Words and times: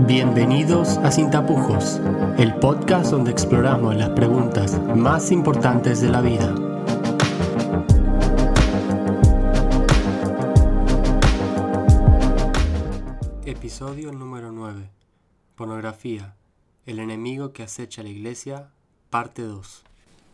Bienvenidos 0.00 0.98
a 0.98 1.12
Sin 1.12 1.30
Tapujos, 1.30 2.00
el 2.36 2.52
podcast 2.56 3.12
donde 3.12 3.30
exploramos 3.30 3.94
las 3.94 4.10
preguntas 4.10 4.76
más 4.96 5.30
importantes 5.30 6.00
de 6.00 6.08
la 6.08 6.20
vida. 6.20 6.52
Episodio 13.46 14.10
número 14.10 14.50
9. 14.50 14.90
Pornografía. 15.54 16.34
El 16.86 16.98
enemigo 16.98 17.52
que 17.52 17.62
acecha 17.62 18.00
a 18.00 18.04
la 18.04 18.10
iglesia. 18.10 18.70
Parte 19.10 19.42
2. 19.42 19.84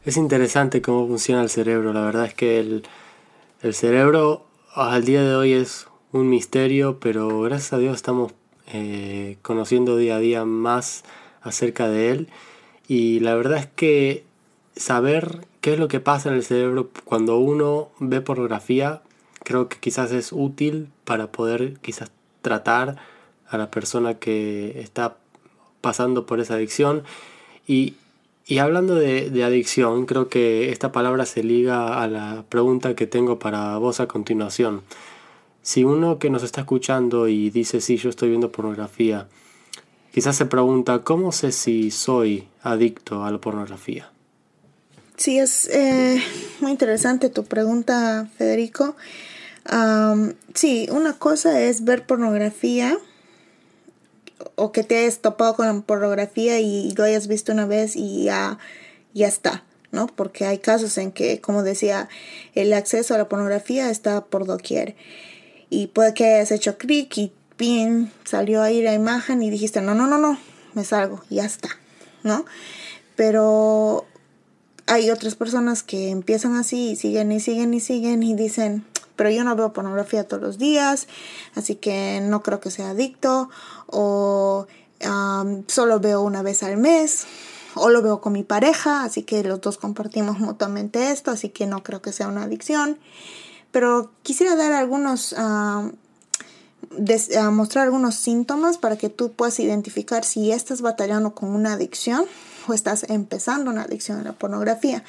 Es 0.07 0.17
interesante 0.17 0.81
cómo 0.81 1.07
funciona 1.07 1.43
el 1.43 1.51
cerebro. 1.51 1.93
La 1.93 2.01
verdad 2.01 2.25
es 2.25 2.35
que 2.35 2.59
el, 2.59 2.83
el 3.61 3.75
cerebro 3.75 4.47
al 4.75 5.05
día 5.05 5.23
de 5.23 5.35
hoy 5.35 5.53
es 5.53 5.87
un 6.13 6.31
misterio, 6.31 6.99
pero 6.99 7.43
gracias 7.43 7.75
a 7.75 7.79
Dios 7.79 7.97
estamos 7.97 8.33
eh, 8.73 9.37
conociendo 9.43 9.97
día 9.97 10.17
a 10.17 10.21
día 10.21 10.45
más 10.45 11.05
acerca 11.43 11.89
de 11.89 12.11
él. 12.11 12.29
Y 12.89 13.21
la 13.21 13.35
verdad 13.35 13.59
es 13.59 13.67
que 13.67 14.25
saber 14.77 15.47
qué 15.61 15.75
es 15.75 15.79
lo 15.79 15.89
que 15.89 16.01
pasa 16.01 16.29
en 16.29 16.37
el 16.37 16.45
cerebro 16.45 16.91
cuando 17.05 17.39
uno 17.39 17.91
ve 17.99 18.21
pornografía, 18.21 19.03
creo 19.45 19.69
que 19.69 19.79
quizás 19.79 20.13
es 20.13 20.33
útil 20.33 20.89
para 21.05 21.33
poder 21.33 21.79
quizás 21.81 22.11
tratar 22.43 22.97
a 23.49 23.59
la 23.59 23.71
persona 23.71 24.15
que 24.15 24.81
está 24.81 25.17
pasando 25.81 26.27
por 26.27 26.41
esa 26.41 26.55
adicción. 26.55 27.03
Y, 27.67 27.95
y 28.47 28.59
hablando 28.59 28.95
de, 28.95 29.31
de, 29.31 29.45
adicción, 29.45 30.07
creo 30.07 30.29
que 30.29 30.71
esta 30.71 30.93
palabra 30.93 31.27
se 31.27 31.43
liga 31.43 32.03
a 32.03 32.09
la 32.09 32.45
pregunta 32.49 32.95
que 32.95 33.07
tengo 33.07 33.39
para 33.39 33.77
vos 33.79 34.01
a 34.01 34.07
continuación. 34.07 34.83
Si 35.63 35.85
uno 35.85 36.19
que 36.19 36.31
nos 36.31 36.43
está 36.43 36.63
escuchando 36.63 37.29
y 37.29 37.51
dice, 37.51 37.81
sí, 37.81 37.97
yo 37.97 38.09
estoy 38.11 38.31
viendo 38.31 38.51
pornografía, 38.51 39.29
quizás 40.13 40.37
se 40.37 40.47
pregunta, 40.47 41.01
¿cómo 41.01 41.33
sé 41.33 41.53
si 41.53 41.91
soy 41.91 42.49
adicto 42.63 43.25
a 43.25 43.31
la 43.31 43.39
pornografía? 43.39 44.11
Sí, 45.17 45.39
es 45.39 45.69
eh, 45.69 46.23
muy 46.61 46.71
interesante 46.71 47.29
tu 47.29 47.45
pregunta, 47.45 48.31
Federico. 48.39 48.97
sí, 50.55 50.89
una 50.91 51.19
cosa 51.19 51.61
es 51.61 51.85
ver 51.85 52.07
pornografía 52.07 52.97
o 54.55 54.73
que 54.73 54.83
te 54.83 54.97
hayas 54.97 55.19
topado 55.19 55.57
con 55.57 55.83
pornografía 55.83 56.59
y 56.61 56.93
lo 56.93 57.05
hayas 57.05 57.29
visto 57.29 57.53
una 57.53 57.67
vez 57.67 57.97
y 57.97 58.25
ya, 58.25 58.59
ya 59.13 59.29
está, 59.29 59.65
¿no? 59.93 60.07
Porque 60.07 60.47
hay 60.47 60.59
casos 60.59 60.97
en 60.97 61.13
que, 61.13 61.43
como 61.43 61.63
decía, 61.63 62.09
el 62.55 62.73
acceso 62.73 63.15
a 63.15 63.19
la 63.19 63.29
pornografía 63.29 63.91
está 63.91 64.25
por 64.25 64.47
doquier 64.47 64.97
y 65.71 65.87
puede 65.87 66.13
que 66.13 66.27
hayas 66.27 66.51
hecho 66.51 66.77
clic 66.77 67.17
y 67.17 67.33
pin, 67.57 68.13
salió 68.25 68.63
ahí 68.63 68.83
la 68.83 68.93
imagen 68.93 69.43
y 69.43 69.51
dijiste, 69.51 69.81
no, 69.81 69.95
no, 69.95 70.07
no, 70.07 70.19
no, 70.19 70.39
me 70.75 70.85
salgo, 70.85 71.23
ya 71.31 71.45
está, 71.45 71.69
¿no? 72.23 72.45
Pero 73.17 74.05
hay 74.87 75.11
otras 75.11 75.37
personas 75.37 75.83
que 75.83 76.11
empiezan 76.11 76.57
así 76.57 76.91
y 76.91 76.97
siguen 76.97 77.31
y 77.33 77.39
siguen 77.39 77.73
y 77.73 77.81
siguen 77.81 78.23
y 78.23 78.35
dicen, 78.35 78.85
pero 79.15 79.31
yo 79.31 79.45
no 79.45 79.55
veo 79.55 79.73
pornografía 79.73 80.27
todos 80.27 80.43
los 80.43 80.59
días, 80.59 81.07
así 81.55 81.77
que 81.77 82.21
no 82.23 82.43
creo 82.43 82.59
que 82.61 82.71
sea 82.71 82.91
adicto, 82.91 83.51
o 83.87 84.67
solo 85.67 86.01
veo 86.01 86.23
una 86.23 86.43
vez 86.43 86.63
al 86.63 86.77
mes, 86.77 87.27
o 87.75 87.91
lo 87.91 88.03
veo 88.03 88.21
con 88.21 88.33
mi 88.33 88.43
pareja, 88.43 89.05
así 89.05 89.23
que 89.23 89.45
los 89.45 89.61
dos 89.61 89.79
compartimos 89.79 90.39
mutuamente 90.39 91.11
esto, 91.11 91.31
así 91.31 91.51
que 91.51 91.67
no 91.67 91.83
creo 91.83 92.03
que 92.03 92.13
sea 92.13 92.29
una 92.29 92.45
adicción. 92.45 92.99
Pero 93.73 94.11
quisiera 94.23 94.57
dar 94.57 94.73
algunos, 94.73 95.33
uh, 95.33 95.93
mostrar 97.51 97.85
algunos 97.85 98.17
síntomas 98.17 98.79
para 98.79 98.97
que 98.97 99.09
tú 99.09 99.33
puedas 99.33 99.61
identificar 99.61 100.25
si 100.25 100.51
estás 100.51 100.81
batallando 100.83 101.35
con 101.35 101.51
una 101.51 101.75
adicción 101.75 102.25
o 102.67 102.75
estás 102.75 103.05
empezando 103.09 103.71
una 103.71 103.83
adicción 103.83 104.19
a 104.19 104.25
la 104.25 104.33
pornografía. 104.33 105.05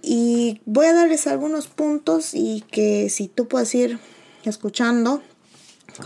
Y 0.00 0.60
voy 0.64 0.86
a 0.86 0.94
darles 0.94 1.26
algunos 1.26 1.68
puntos 1.68 2.34
y 2.34 2.64
que 2.70 3.08
si 3.08 3.28
tú 3.28 3.46
puedes 3.46 3.74
ir 3.74 4.00
escuchando 4.44 5.22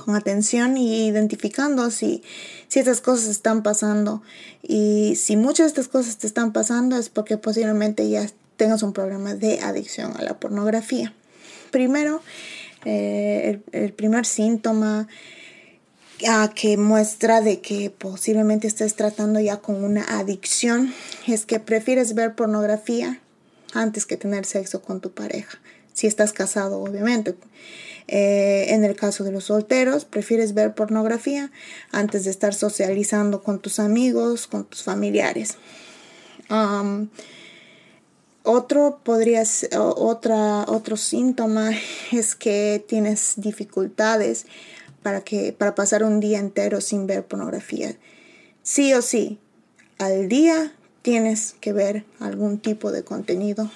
con 0.04 0.14
atención 0.14 0.76
y 0.76 1.06
identificando 1.06 1.90
si, 1.90 2.22
si 2.68 2.80
estas 2.80 3.00
cosas 3.00 3.28
están 3.28 3.62
pasando. 3.62 4.22
Y 4.62 5.14
si 5.16 5.36
muchas 5.36 5.66
de 5.66 5.68
estas 5.68 5.88
cosas 5.88 6.18
te 6.18 6.26
están 6.26 6.52
pasando 6.52 6.96
es 6.96 7.08
porque 7.08 7.38
posiblemente 7.38 8.08
ya 8.08 8.26
tengas 8.56 8.82
un 8.82 8.92
problema 8.92 9.34
de 9.34 9.60
adicción 9.60 10.14
a 10.16 10.22
la 10.22 10.38
pornografía. 10.38 11.14
Primero, 11.70 12.22
eh, 12.84 13.60
el, 13.72 13.92
primer 13.92 14.26
síntoma 14.26 15.08
que 16.54 16.76
muestra 16.76 17.40
de 17.40 17.60
que 17.60 17.90
posiblemente 17.90 18.66
estés 18.66 18.94
tratando 18.94 19.38
ya 19.40 19.58
con 19.58 19.84
una 19.84 20.02
adicción 20.18 20.94
es 21.26 21.44
que 21.44 21.60
prefieres 21.60 22.14
ver 22.14 22.34
pornografía 22.34 23.20
antes 23.74 24.06
que 24.06 24.16
tener 24.16 24.46
sexo 24.46 24.82
con 24.82 25.00
tu 25.00 25.12
pareja. 25.12 25.58
Si 25.92 26.06
estás 26.06 26.32
casado, 26.32 26.80
obviamente. 26.80 27.34
Eh, 28.08 28.66
en 28.68 28.84
el 28.84 28.94
caso 28.94 29.24
de 29.24 29.32
los 29.32 29.44
solteros, 29.44 30.04
prefieres 30.04 30.54
ver 30.54 30.74
pornografía 30.74 31.50
antes 31.90 32.24
de 32.24 32.30
estar 32.30 32.54
socializando 32.54 33.42
con 33.42 33.58
tus 33.58 33.80
amigos, 33.80 34.46
con 34.46 34.64
tus 34.64 34.84
familiares. 34.84 35.56
Otro 38.48 39.00
podría 39.02 39.42
otra, 39.76 40.64
otro 40.68 40.96
síntoma 40.96 41.72
es 42.12 42.36
que 42.36 42.84
tienes 42.86 43.34
dificultades 43.38 44.46
para, 45.02 45.22
que, 45.22 45.52
para 45.52 45.74
pasar 45.74 46.04
un 46.04 46.20
día 46.20 46.38
entero 46.38 46.80
sin 46.80 47.08
ver 47.08 47.26
pornografía. 47.26 47.96
Sí 48.62 48.94
o 48.94 49.02
sí, 49.02 49.40
al 49.98 50.28
día 50.28 50.72
tienes 51.02 51.56
que 51.60 51.72
ver 51.72 52.04
algún 52.20 52.60
tipo 52.60 52.92
de 52.92 53.02
contenido 53.02 53.68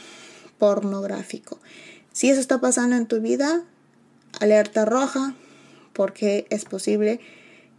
pornográfico. 0.58 1.58
Si 2.12 2.30
eso 2.30 2.40
está 2.40 2.60
pasando 2.60 2.94
en 2.94 3.06
tu 3.06 3.20
vida, 3.20 3.64
alerta 4.38 4.84
roja, 4.84 5.34
porque 5.94 6.46
es 6.50 6.64
posible 6.64 7.18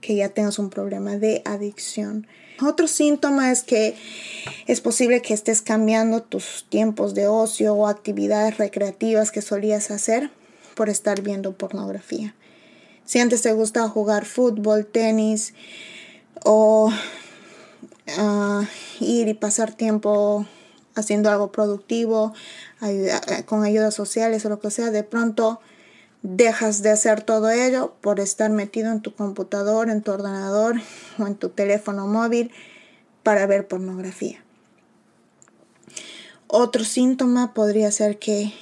que 0.02 0.18
ya 0.18 0.28
tengas 0.28 0.60
un 0.60 0.70
problema 0.70 1.16
de 1.16 1.42
adicción. 1.46 2.28
Otro 2.64 2.88
síntoma 2.88 3.52
es 3.52 3.64
que 3.64 3.96
es 4.68 4.82
posible 4.82 5.22
que 5.22 5.34
estés 5.34 5.62
cambiando 5.62 6.22
tus 6.22 6.66
tiempos 6.70 7.14
de 7.14 7.28
ocio 7.28 7.74
o 7.74 7.88
actividades 7.88 8.58
recreativas 8.58 9.32
que 9.32 9.42
solías 9.42 9.92
hacer 9.92 10.32
por 10.76 10.90
estar 10.90 11.22
viendo 11.22 11.54
pornografía. 11.54 12.36
Si 13.06 13.20
antes 13.20 13.42
te 13.42 13.52
gustaba 13.54 13.90
jugar 13.90 14.26
fútbol, 14.26 14.86
tenis 14.86 15.54
o 16.44 16.92
ah, 18.18 18.64
ir 19.00 19.28
y 19.28 19.34
pasar 19.34 19.74
tiempo 19.74 20.46
haciendo 20.96 21.30
algo 21.30 21.52
productivo, 21.52 22.34
con 23.46 23.64
ayudas 23.64 23.94
sociales 23.94 24.46
o 24.46 24.50
lo 24.50 24.60
que 24.60 24.72
sea, 24.72 24.92
de 24.92 25.04
pronto 25.04 25.62
dejas 26.24 26.82
de 26.84 26.92
hacer 26.92 27.24
todo 27.24 27.50
ello 27.50 27.96
por 28.02 28.20
estar 28.20 28.52
metido 28.52 28.92
en 28.92 29.02
tu 29.02 29.16
computador, 29.16 29.90
en 29.90 30.02
tu 30.02 30.12
ordenador 30.12 30.76
o 31.18 31.28
en 31.28 31.36
tu 31.36 31.50
teléfono 31.50 32.08
móvil 32.08 32.52
para 33.24 33.46
ver 33.48 33.68
pornografía. 33.68 34.44
Otro 36.48 36.84
síntoma 36.84 37.54
podría 37.54 37.92
ser 37.92 38.20
que 38.20 38.54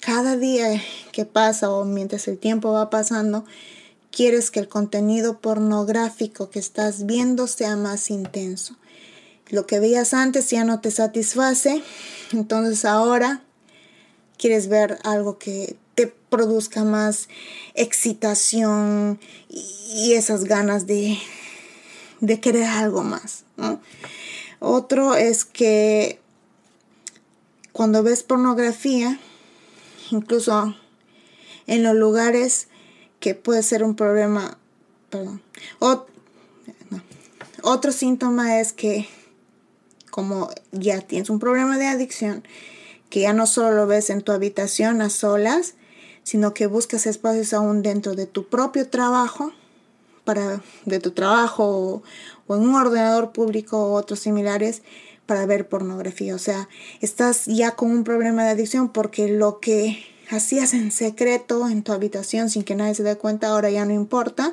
cada 0.00 0.36
día 0.36 0.80
que 1.12 1.24
pasa 1.24 1.70
o 1.70 1.84
mientras 1.84 2.28
el 2.28 2.38
tiempo 2.38 2.72
va 2.72 2.90
pasando, 2.90 3.44
quieres 4.10 4.50
que 4.50 4.60
el 4.60 4.68
contenido 4.68 5.40
pornográfico 5.40 6.50
que 6.50 6.58
estás 6.58 7.06
viendo 7.06 7.46
sea 7.46 7.76
más 7.76 8.10
intenso. 8.10 8.76
Lo 9.48 9.66
que 9.66 9.78
veías 9.78 10.12
antes 10.12 10.50
ya 10.50 10.64
no 10.64 10.80
te 10.80 10.90
satisface, 10.90 11.82
entonces 12.32 12.84
ahora 12.84 13.42
quieres 14.36 14.68
ver 14.68 14.98
algo 15.04 15.38
que 15.38 15.76
te 15.96 16.06
produzca 16.06 16.84
más 16.84 17.28
excitación 17.74 19.18
y 19.48 20.12
esas 20.12 20.44
ganas 20.44 20.86
de, 20.86 21.18
de 22.20 22.38
querer 22.38 22.64
algo 22.64 23.02
más. 23.02 23.44
Otro 24.60 25.16
es 25.16 25.44
que 25.44 26.20
cuando 27.72 28.02
ves 28.02 28.22
pornografía, 28.22 29.18
incluso 30.10 30.76
en 31.66 31.82
los 31.82 31.94
lugares 31.94 32.68
que 33.18 33.34
puede 33.34 33.62
ser 33.62 33.82
un 33.82 33.96
problema, 33.96 34.58
perdón, 35.08 35.42
otro 37.62 37.90
síntoma 37.90 38.60
es 38.60 38.74
que 38.74 39.08
como 40.10 40.50
ya 40.72 41.00
tienes 41.00 41.30
un 41.30 41.38
problema 41.38 41.78
de 41.78 41.86
adicción, 41.86 42.46
que 43.08 43.20
ya 43.20 43.32
no 43.32 43.46
solo 43.46 43.72
lo 43.72 43.86
ves 43.86 44.10
en 44.10 44.22
tu 44.22 44.32
habitación 44.32 45.00
a 45.00 45.10
solas, 45.10 45.74
sino 46.26 46.54
que 46.54 46.66
buscas 46.66 47.06
espacios 47.06 47.52
aún 47.52 47.82
dentro 47.82 48.16
de 48.16 48.26
tu 48.26 48.48
propio 48.48 48.88
trabajo, 48.88 49.52
para, 50.24 50.60
de 50.84 50.98
tu 50.98 51.12
trabajo 51.12 52.02
o, 52.48 52.56
en 52.56 52.62
un 52.62 52.74
ordenador 52.74 53.30
público 53.30 53.78
o 53.78 53.92
otros 53.92 54.18
similares 54.18 54.82
para 55.24 55.46
ver 55.46 55.68
pornografía. 55.68 56.34
O 56.34 56.38
sea, 56.38 56.68
estás 57.00 57.46
ya 57.46 57.76
con 57.76 57.92
un 57.92 58.02
problema 58.02 58.42
de 58.42 58.50
adicción 58.50 58.88
porque 58.88 59.28
lo 59.28 59.60
que 59.60 60.04
hacías 60.28 60.74
en 60.74 60.90
secreto 60.90 61.68
en 61.68 61.84
tu 61.84 61.92
habitación 61.92 62.50
sin 62.50 62.64
que 62.64 62.74
nadie 62.74 62.96
se 62.96 63.04
dé 63.04 63.14
cuenta, 63.14 63.46
ahora 63.46 63.70
ya 63.70 63.84
no 63.84 63.92
importa 63.92 64.52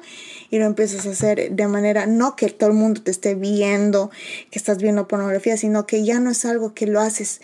y 0.51 0.59
lo 0.59 0.65
empiezas 0.65 1.07
a 1.07 1.09
hacer 1.09 1.55
de 1.55 1.67
manera 1.67 2.05
no 2.05 2.35
que 2.35 2.49
todo 2.49 2.69
el 2.69 2.75
mundo 2.75 3.01
te 3.01 3.09
esté 3.09 3.33
viendo 3.33 4.11
que 4.51 4.59
estás 4.59 4.77
viendo 4.77 5.07
pornografía, 5.07 5.57
sino 5.57 5.87
que 5.87 6.05
ya 6.05 6.19
no 6.19 6.29
es 6.29 6.45
algo 6.45 6.75
que 6.75 6.85
lo 6.85 7.01
haces 7.01 7.41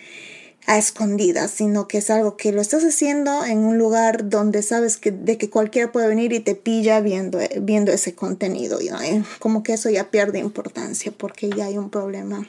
a 0.69 0.77
escondidas, 0.77 1.49
sino 1.49 1.87
que 1.87 1.97
es 1.97 2.11
algo 2.11 2.37
que 2.37 2.51
lo 2.51 2.61
estás 2.61 2.83
haciendo 2.83 3.43
en 3.43 3.57
un 3.57 3.79
lugar 3.79 4.29
donde 4.29 4.61
sabes 4.61 4.97
que 4.97 5.09
de 5.09 5.35
que 5.39 5.49
cualquiera 5.49 5.91
puede 5.91 6.07
venir 6.07 6.31
y 6.31 6.41
te 6.41 6.53
pilla 6.53 7.01
viendo, 7.01 7.39
viendo 7.59 7.91
ese 7.91 8.13
contenido. 8.13 8.79
y 8.79 8.91
Como 9.39 9.63
que 9.63 9.73
eso 9.73 9.89
ya 9.89 10.11
pierde 10.11 10.37
importancia 10.37 11.11
porque 11.11 11.49
ya 11.49 11.65
hay 11.65 11.79
un 11.79 11.89
problema 11.89 12.47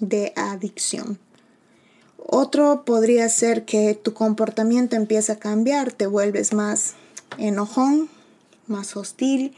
de 0.00 0.34
adicción. 0.36 1.18
Otro 2.18 2.84
podría 2.84 3.26
ser 3.30 3.64
que 3.64 3.94
tu 3.94 4.12
comportamiento 4.12 4.94
empieza 4.94 5.32
a 5.32 5.38
cambiar, 5.38 5.92
te 5.92 6.06
vuelves 6.06 6.52
más 6.52 6.92
enojón, 7.38 8.10
más 8.66 8.98
hostil, 8.98 9.56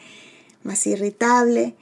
más 0.62 0.86
irritable, 0.86 1.74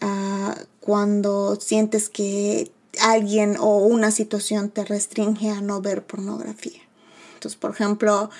ah, 0.00 0.54
cuando 0.78 1.56
sientes 1.56 2.08
que 2.08 2.70
alguien 3.00 3.56
o 3.58 3.78
una 3.78 4.10
situación 4.10 4.70
te 4.70 4.84
restringe 4.84 5.50
a 5.50 5.60
no 5.60 5.80
ver 5.80 6.04
pornografía. 6.04 6.80
Entonces, 7.34 7.58
por 7.58 7.70
ejemplo, 7.70 8.30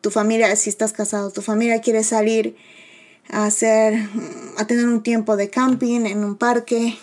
tu 0.00 0.10
familia, 0.10 0.54
si 0.56 0.70
estás 0.70 0.92
casado, 0.92 1.30
tu 1.30 1.42
familia 1.42 1.80
quiere 1.80 2.04
salir 2.04 2.56
a 3.30 3.46
hacer, 3.46 4.08
a 4.56 4.66
tener 4.66 4.86
un 4.86 5.02
tiempo 5.02 5.36
de 5.36 5.50
camping 5.50 6.06
en 6.06 6.24
un 6.24 6.36
parque, 6.36 6.98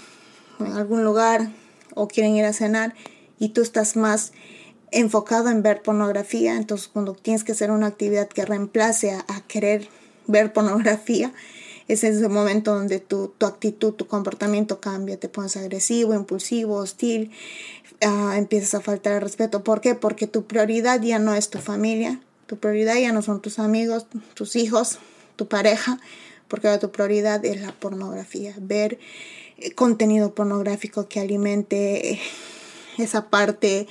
en 0.59 0.73
algún 0.73 1.03
lugar, 1.03 1.49
o 1.95 2.07
quieren 2.07 2.35
ir 2.35 2.45
a 2.45 2.53
cenar 2.53 2.93
y 3.39 3.49
tú 3.49 3.61
estás 3.61 3.95
más 3.95 4.31
enfocado 4.91 5.49
en 5.49 5.63
ver 5.63 5.81
pornografía, 5.81 6.55
entonces 6.55 6.87
cuando 6.87 7.13
tienes 7.13 7.43
que 7.43 7.53
hacer 7.53 7.71
una 7.71 7.87
actividad 7.87 8.27
que 8.27 8.45
reemplace 8.45 9.11
a, 9.11 9.41
querer 9.47 9.89
ver 10.27 10.53
pornografía, 10.53 11.33
es 11.87 12.03
el 12.03 12.29
momento 12.29 12.73
donde 12.73 12.99
tu, 12.99 13.33
tu, 13.37 13.45
actitud, 13.45 13.93
tu 13.93 14.07
comportamiento 14.07 14.79
cambia, 14.79 15.19
te 15.19 15.29
pones 15.29 15.57
agresivo, 15.57 16.13
impulsivo, 16.13 16.75
hostil, 16.75 17.31
uh, 18.05 18.31
empiezas 18.31 18.75
a 18.75 18.81
faltar 18.81 19.13
el 19.13 19.21
respeto. 19.21 19.63
¿Por 19.63 19.81
qué? 19.81 19.95
Porque 19.95 20.27
tu 20.27 20.45
prioridad 20.45 21.01
ya 21.01 21.19
no 21.19 21.33
es 21.33 21.49
tu 21.49 21.59
familia, 21.59 22.21
tu 22.47 22.57
prioridad 22.57 22.95
ya 22.95 23.11
no 23.11 23.21
son 23.21 23.41
tus 23.41 23.59
amigos, 23.59 24.07
tus 24.33 24.55
hijos, 24.55 24.99
tu 25.35 25.47
pareja, 25.47 25.99
porque 26.47 26.67
ahora 26.67 26.79
tu 26.79 26.91
prioridad 26.91 27.43
es 27.45 27.61
la 27.61 27.71
pornografía, 27.73 28.53
ver 28.59 28.99
eh, 29.57 29.71
contenido 29.73 30.33
pornográfico 30.33 31.07
que 31.07 31.19
alimente 31.19 32.19
esa 32.97 33.29
parte 33.29 33.87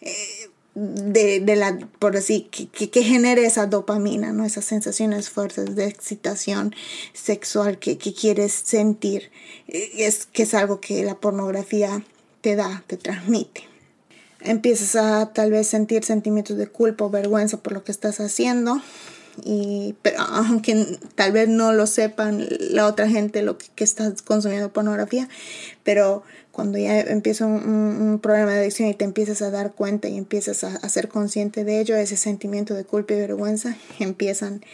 eh, 0.00 0.37
de, 0.78 1.56
la, 1.56 1.78
por 1.98 2.16
así, 2.16 2.48
que, 2.50 2.68
que, 2.68 3.02
genere 3.02 3.44
esa 3.44 3.66
dopamina, 3.66 4.32
¿no? 4.32 4.44
Esas 4.44 4.64
sensaciones 4.64 5.28
fuertes 5.28 5.74
de 5.74 5.86
excitación 5.86 6.74
sexual 7.12 7.78
que, 7.78 7.98
quieres 7.98 8.52
sentir, 8.52 9.30
eh, 9.66 9.90
es 9.98 10.26
que 10.26 10.44
es 10.44 10.54
algo 10.54 10.80
que 10.80 11.02
la 11.02 11.16
pornografía 11.16 12.04
te 12.40 12.54
da, 12.54 12.84
te 12.86 12.96
transmite. 12.96 13.64
Empiezas 14.40 14.94
a 14.94 15.32
tal 15.32 15.50
vez 15.50 15.66
sentir 15.66 16.04
sentimientos 16.04 16.56
de 16.56 16.68
culpa 16.68 17.04
o 17.04 17.10
vergüenza 17.10 17.56
por 17.56 17.72
lo 17.72 17.82
que 17.82 17.90
estás 17.90 18.20
haciendo, 18.20 18.80
y 19.44 19.94
pero 20.02 20.20
aunque 20.20 20.98
tal 21.14 21.32
vez 21.32 21.48
no 21.48 21.72
lo 21.72 21.86
sepan 21.86 22.46
la 22.70 22.86
otra 22.86 23.08
gente 23.08 23.42
lo 23.42 23.58
que, 23.58 23.66
que 23.74 23.84
estás 23.84 24.22
consumiendo 24.22 24.72
pornografía, 24.72 25.28
pero 25.84 26.22
cuando 26.58 26.76
ya 26.76 26.98
empieza 26.98 27.46
un, 27.46 28.18
problema 28.20 28.52
de 28.52 28.62
adicción 28.62 28.88
y 28.88 28.94
te 28.94 29.04
empiezas 29.04 29.42
a 29.42 29.52
dar 29.52 29.74
cuenta 29.74 30.08
y 30.08 30.18
empiezas 30.18 30.64
a, 30.64 30.88
ser 30.88 31.06
consciente 31.06 31.62
de 31.62 31.78
ello, 31.78 31.94
ese 31.94 32.16
sentimiento 32.16 32.74
de 32.74 32.82
culpa 32.82 33.14
y 33.14 33.20
vergüenza 33.20 33.76
empiezan 34.00 34.64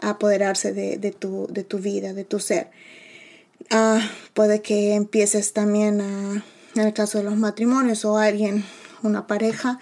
a 0.00 0.10
apoderarse 0.10 0.72
de, 0.72 1.10
tu, 1.10 1.48
de 1.50 1.64
tu 1.64 1.78
vida, 1.80 2.12
de 2.12 2.22
tu 2.22 2.38
ser. 2.38 2.70
Ah, 3.68 4.00
puede 4.32 4.62
que 4.62 4.94
empieces 4.94 5.52
también 5.52 6.00
en 6.00 6.80
el 6.80 6.92
caso 6.92 7.18
de 7.18 7.24
los 7.24 7.36
matrimonios 7.36 8.04
o 8.04 8.16
alguien, 8.16 8.64
una 9.02 9.26
pareja, 9.26 9.80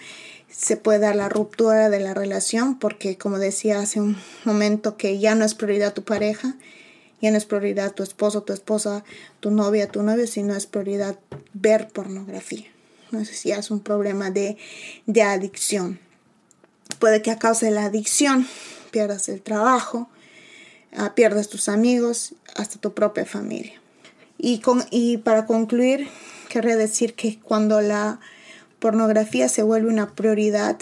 se 0.52 0.76
puede 0.76 1.00
dar 1.00 1.16
la 1.16 1.28
ruptura 1.28 1.88
de 1.90 1.98
la 1.98 2.14
relación 2.14 2.78
porque 2.78 3.18
como 3.18 3.38
decía 3.38 3.80
hace 3.80 4.00
un 4.00 4.16
momento 4.44 4.96
que 4.96 5.18
ya 5.18 5.34
no 5.34 5.44
es 5.44 5.54
prioridad 5.54 5.94
tu 5.94 6.04
pareja 6.04 6.56
ya 7.22 7.30
no 7.30 7.38
es 7.38 7.46
prioridad 7.46 7.94
tu 7.94 8.02
esposo, 8.02 8.42
tu 8.42 8.52
esposa, 8.52 9.04
tu 9.38 9.52
novia, 9.52 9.86
tu 9.86 10.02
novio, 10.02 10.26
sino 10.26 10.56
es 10.56 10.66
prioridad 10.66 11.18
ver 11.54 11.88
pornografía. 11.88 12.66
No 13.12 13.24
sé 13.24 13.32
si 13.34 13.52
es 13.52 13.70
un 13.70 13.78
problema 13.78 14.30
de, 14.30 14.58
adicción. 15.24 16.00
Puede 16.98 17.22
que 17.22 17.30
a 17.30 17.38
causa 17.38 17.66
de 17.66 17.72
la 17.72 17.84
adicción 17.84 18.48
pierdas 18.90 19.28
el 19.28 19.40
trabajo, 19.40 20.10
uh, 20.98 21.14
pierdas 21.14 21.48
tus 21.48 21.68
amigos, 21.68 22.34
hasta 22.56 22.80
tu 22.80 22.92
propia 22.92 23.24
familia. 23.24 23.80
Y, 24.36 24.58
con, 24.58 24.84
y 24.90 25.18
para 25.18 25.46
concluir, 25.46 26.08
querría 26.48 26.76
decir 26.76 27.14
que 27.14 27.38
cuando 27.38 27.80
la 27.80 28.18
pornografía 28.82 29.48
se 29.48 29.62
vuelve 29.62 29.88
una 29.90 30.16
prioridad 30.16 30.76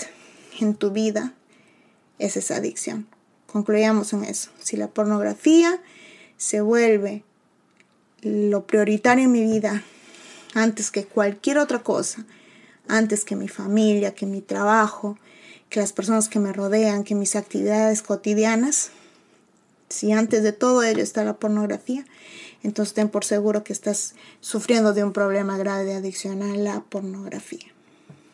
en 0.58 0.74
tu 0.74 0.90
vida, 0.90 1.34
es 2.18 2.38
esa 2.38 2.56
adicción. 2.56 3.06
Concluyamos 3.46 4.14
en 4.14 4.24
eso. 4.24 4.50
Si 4.58 4.78
la 4.78 4.88
pornografía 4.88 5.82
se 6.38 6.62
vuelve 6.62 7.24
lo 8.22 8.66
prioritario 8.66 9.24
en 9.24 9.32
mi 9.32 9.42
vida 9.42 9.84
antes 10.54 10.90
que 10.90 11.04
cualquier 11.04 11.58
otra 11.58 11.80
cosa, 11.80 12.24
antes 12.88 13.26
que 13.26 13.36
mi 13.36 13.48
familia, 13.48 14.14
que 14.14 14.24
mi 14.24 14.40
trabajo, 14.40 15.18
que 15.68 15.80
las 15.80 15.92
personas 15.92 16.30
que 16.30 16.38
me 16.38 16.54
rodean, 16.54 17.04
que 17.04 17.14
mis 17.14 17.36
actividades 17.36 18.00
cotidianas, 18.00 18.92
si 19.90 20.12
antes 20.12 20.42
de 20.42 20.52
todo 20.52 20.82
ello 20.84 21.02
está 21.02 21.22
la 21.22 21.36
pornografía, 21.36 22.06
entonces 22.62 22.94
ten 22.94 23.10
por 23.10 23.26
seguro 23.26 23.62
que 23.62 23.74
estás 23.74 24.14
sufriendo 24.40 24.94
de 24.94 25.04
un 25.04 25.12
problema 25.12 25.58
grave 25.58 25.84
de 25.84 25.96
adicción 25.96 26.42
a 26.42 26.56
la 26.56 26.80
pornografía. 26.80 27.74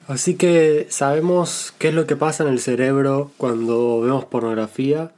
Así 0.08 0.36
que 0.36 0.86
sabemos 0.88 1.74
qué 1.78 1.88
es 1.88 1.94
lo 1.94 2.06
que 2.06 2.14
pasa 2.14 2.44
en 2.44 2.50
el 2.50 2.60
cerebro 2.60 3.32
cuando 3.38 4.00
vemos 4.00 4.24
pornografía 4.24 5.10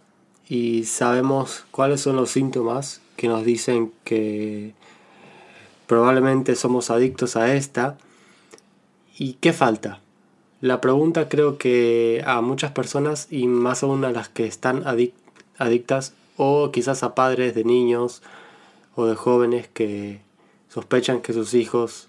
y 0.49 0.85
sabemos 0.85 1.67
cuáles 1.71 2.01
son 2.01 2.17
los 2.17 2.31
síntomas 2.31 3.03
que 3.17 3.29
nos 3.29 3.45
dicen 3.45 3.93
que 4.05 4.73
probablemente 5.87 6.57
somos 6.57 6.91
adictos 6.91 7.37
a 7.37 7.55
esta. 7.55 7.99
¿Y 9.19 9.35
qué 9.35 9.53
falta? 9.53 10.01
La 10.63 10.81
pregunta 10.81 11.29
creo 11.29 11.59
que 11.59 12.23
a 12.27 12.41
muchas 12.41 12.73
personas 12.73 13.29
y 13.31 13.47
más 13.47 13.83
aún 13.83 14.07
a 14.07 14.11
las 14.11 14.31
que 14.31 14.47
están 14.47 14.85
adictas 15.59 16.15
o 16.39 16.71
quizás 16.73 17.03
a 17.03 17.15
padres 17.15 17.55
de 17.55 17.65
niños 17.65 18.23
o 18.95 19.05
de 19.05 19.17
jóvenes 19.17 19.69
que 19.69 20.23
sospechan 20.71 21.21
que 21.21 21.35
sus 21.35 21.53
hijos 21.53 22.08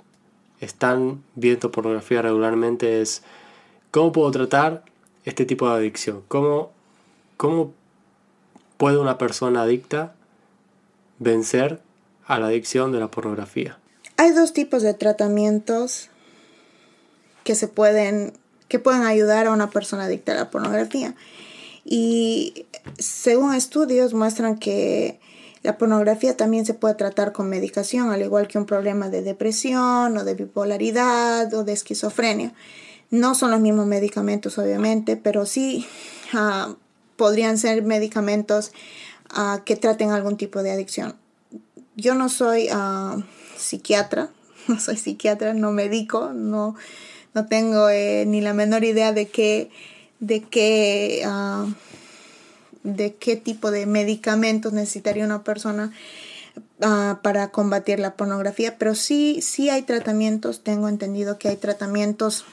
están 0.61 1.23
viendo 1.35 1.71
pornografía 1.71 2.21
regularmente 2.21 3.01
es 3.01 3.23
cómo 3.91 4.11
puedo 4.11 4.31
tratar 4.31 4.83
este 5.25 5.45
tipo 5.45 5.69
de 5.69 5.75
adicción, 5.75 6.23
cómo, 6.27 6.71
cómo 7.37 7.73
¿Puede 8.79 8.97
una 8.97 9.17
persona 9.17 9.63
adicta 9.63 10.15
vencer 11.17 11.81
a 12.25 12.39
la 12.39 12.47
adicción 12.47 12.93
de 12.93 12.99
la 13.01 13.11
pornografía? 13.11 13.77
Hay 14.15 14.31
dos 14.31 14.53
tipos 14.53 14.83
de 14.83 14.93
tratamientos 14.93 16.07
que 17.43 17.55
se 17.55 17.67
pueden 17.67 18.31
que 18.69 18.79
pueden 18.79 19.03
ayudar 19.03 19.47
a 19.47 19.51
una 19.51 19.69
persona 19.69 20.05
adicta 20.05 20.31
a 20.31 20.35
la 20.35 20.49
pornografía. 20.49 21.13
Y 21.83 22.67
según 22.97 23.53
estudios 23.53 24.13
muestran 24.13 24.57
que 24.57 25.19
la 25.61 25.77
pornografía 25.77 26.37
también 26.37 26.65
se 26.65 26.73
puede 26.73 26.95
tratar 26.95 27.33
con 27.33 27.49
medicación, 27.49 28.11
al 28.11 28.21
igual 28.21 28.47
que 28.47 28.57
un 28.57 28.65
problema 28.65 29.09
de 29.09 29.21
depresión 29.21 30.17
o 30.17 30.23
de 30.23 30.33
bipolaridad 30.33 31.53
o 31.53 31.63
de 31.63 31.73
esquizofrenia. 31.73 32.53
No 33.11 33.35
son 33.35 33.51
los 33.51 33.59
mismos 33.59 33.85
medicamentos, 33.85 34.57
obviamente, 34.57 35.17
pero 35.17 35.45
sí 35.45 35.85
uh, 36.33 36.75
podrían 37.19 37.57
ser 37.57 37.83
medicamentos 37.83 38.71
ah, 39.29 39.61
que 39.65 39.75
traten 39.75 40.11
algún 40.11 40.37
tipo 40.37 40.63
de 40.63 40.71
adicción. 40.71 41.15
Yo 41.95 42.15
no 42.15 42.29
soy 42.29 42.69
ah, 42.71 43.17
psiquiatra, 43.57 44.29
no 44.67 44.79
soy 44.79 44.95
psiquiatra, 44.95 45.53
no 45.53 45.71
medico, 45.71 46.31
no, 46.33 46.75
no 47.33 47.45
tengo 47.47 47.89
eh, 47.89 48.23
ni 48.25 48.39
la 48.39 48.53
menor 48.53 48.85
idea 48.85 49.11
de 49.11 49.27
qué, 49.27 49.69
de 50.19 50.41
qué, 50.41 51.23
de 52.83 53.15
qué 53.15 53.35
tipo 53.35 53.71
de 53.71 53.85
medicamentos 53.85 54.73
necesitaría 54.73 55.25
una 55.25 55.43
persona 55.43 55.91
para 57.21 57.49
combatir 57.49 57.99
la 57.99 58.15
pornografía, 58.15 58.77
pero 58.77 58.95
sí, 58.95 59.41
sí 59.41 59.69
hay 59.69 59.81
tratamientos, 59.81 60.63
tengo 60.63 60.87
entendido 60.87 61.37
que 61.37 61.49
hay 61.49 61.57
tratamientos 61.57 62.45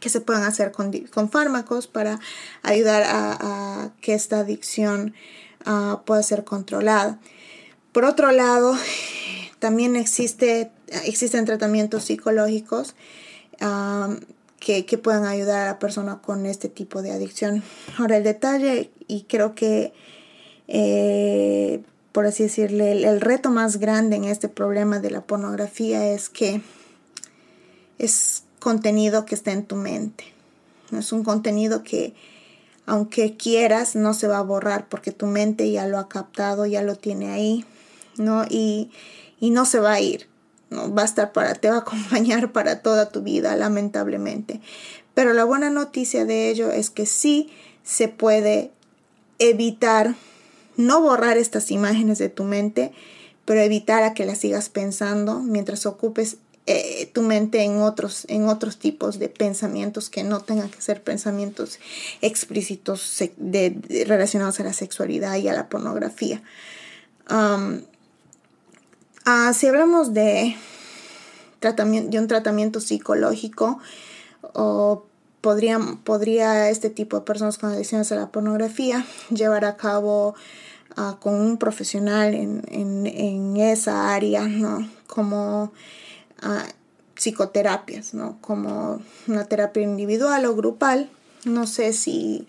que 0.00 0.08
se 0.08 0.20
pueden 0.20 0.42
hacer 0.42 0.72
con, 0.72 1.30
fármacos 1.30 1.86
para 1.86 2.20
ayudar 2.62 3.04
a, 3.06 3.90
que 4.00 4.14
esta 4.14 4.40
adicción 4.40 5.14
ah, 5.64 6.02
pueda 6.04 6.22
ser 6.22 6.44
controlada. 6.44 7.18
Por 7.92 8.04
otro 8.04 8.32
lado, 8.32 8.76
también 9.60 9.96
existe, 9.96 10.70
existen 11.04 11.44
tratamientos 11.44 12.04
psicológicos 12.04 12.94
ah, 13.60 14.16
que, 14.62 14.98
puedan 14.98 15.24
ayudar 15.24 15.62
a 15.62 15.72
la 15.72 15.78
persona 15.80 16.20
con 16.22 16.46
este 16.46 16.68
tipo 16.68 17.02
de 17.02 17.10
adicción. 17.10 17.64
Ahora 17.98 18.16
el 18.16 18.22
detalle, 18.22 18.90
y 19.08 19.24
creo 19.24 19.56
que, 19.56 19.92
eh, 20.68 21.82
por 22.12 22.26
así 22.26 22.44
decirle, 22.44 22.92
el, 22.92 23.20
reto 23.20 23.50
más 23.50 23.78
grande 23.78 24.16
en 24.16 24.24
este 24.24 24.48
problema 24.48 25.00
de 25.00 25.10
la 25.10 25.22
pornografía 25.22 26.12
es 26.12 26.28
que 26.28 26.60
es 27.98 28.44
contenido 28.60 29.26
que 29.26 29.34
está 29.34 29.50
en 29.50 29.64
tu 29.64 29.74
mente. 29.74 30.24
Es 30.96 31.12
un 31.12 31.24
contenido 31.24 31.82
que, 31.82 32.14
aunque 32.86 33.36
quieras, 33.36 33.96
no 33.96 34.14
se 34.14 34.28
va 34.28 34.38
a 34.38 34.42
borrar 34.42 34.88
porque 34.88 35.10
tu 35.10 35.26
mente 35.26 35.72
ya 35.72 35.88
lo 35.88 35.98
ha 35.98 36.08
captado, 36.08 36.66
ya 36.66 36.82
lo 36.82 36.94
tiene 36.94 37.30
ahí, 37.30 37.64
¿no? 38.16 38.44
Y 38.48 38.90
no 39.40 39.64
se 39.64 39.80
va 39.80 39.94
a 39.94 40.00
ir. 40.00 40.31
¿No? 40.72 40.92
Va 40.92 41.02
a 41.02 41.04
estar 41.04 41.32
para, 41.32 41.54
te 41.54 41.68
va 41.68 41.76
a 41.76 41.80
acompañar 41.80 42.52
para 42.52 42.82
toda 42.82 43.08
tu 43.08 43.22
vida, 43.22 43.54
lamentablemente. 43.56 44.60
Pero 45.14 45.32
la 45.32 45.44
buena 45.44 45.70
noticia 45.70 46.24
de 46.24 46.50
ello 46.50 46.70
es 46.70 46.90
que 46.90 47.06
sí 47.06 47.50
se 47.84 48.08
puede 48.08 48.70
evitar, 49.38 50.14
no 50.76 51.00
borrar 51.00 51.36
estas 51.36 51.70
imágenes 51.70 52.18
de 52.18 52.28
tu 52.28 52.44
mente, 52.44 52.92
pero 53.44 53.60
evitar 53.60 54.02
a 54.04 54.14
que 54.14 54.24
las 54.24 54.38
sigas 54.38 54.68
pensando 54.68 55.40
mientras 55.40 55.84
ocupes 55.86 56.38
eh, 56.66 57.10
tu 57.12 57.22
mente 57.22 57.64
en 57.64 57.78
otros, 57.78 58.24
en 58.28 58.48
otros 58.48 58.78
tipos 58.78 59.18
de 59.18 59.28
pensamientos 59.28 60.08
que 60.08 60.22
no 60.22 60.40
tengan 60.40 60.70
que 60.70 60.80
ser 60.80 61.02
pensamientos 61.02 61.80
explícitos 62.20 63.20
de, 63.36 64.04
relacionados 64.06 64.60
a 64.60 64.64
la 64.64 64.72
sexualidad 64.72 65.36
y 65.36 65.48
a 65.48 65.54
la 65.54 65.68
pornografía. 65.68 66.40
Ah, 69.24 69.52
si 69.54 69.66
hablamos 69.66 70.14
de, 70.14 70.56
de 71.60 72.18
un 72.18 72.28
tratamiento 72.28 72.80
psicológico, 72.80 73.78
o 74.54 75.06
podría, 75.42 76.70
este 76.70 76.90
tipo 76.90 77.18
de 77.18 77.24
personas 77.24 77.58
con 77.58 77.70
adicciones 77.72 78.12
a 78.12 78.16
la 78.16 78.30
pornografía 78.30 79.04
llevar 79.30 79.64
a 79.64 79.76
cabo 79.76 80.34
uh, 80.96 81.16
con 81.18 81.34
un 81.34 81.58
profesional 81.58 82.34
en, 82.34 82.62
en, 82.68 83.56
esa 83.56 84.14
área, 84.14 84.46
¿no? 84.46 84.88
Como 85.06 85.72
psicoterapias, 87.16 88.14
¿no? 88.14 88.38
Como 88.40 89.00
una 89.28 89.44
terapia 89.44 89.82
individual 89.82 90.44
o 90.46 90.54
grupal. 90.54 91.10
No 91.44 91.66
sé 91.66 91.92
si, 91.92 92.46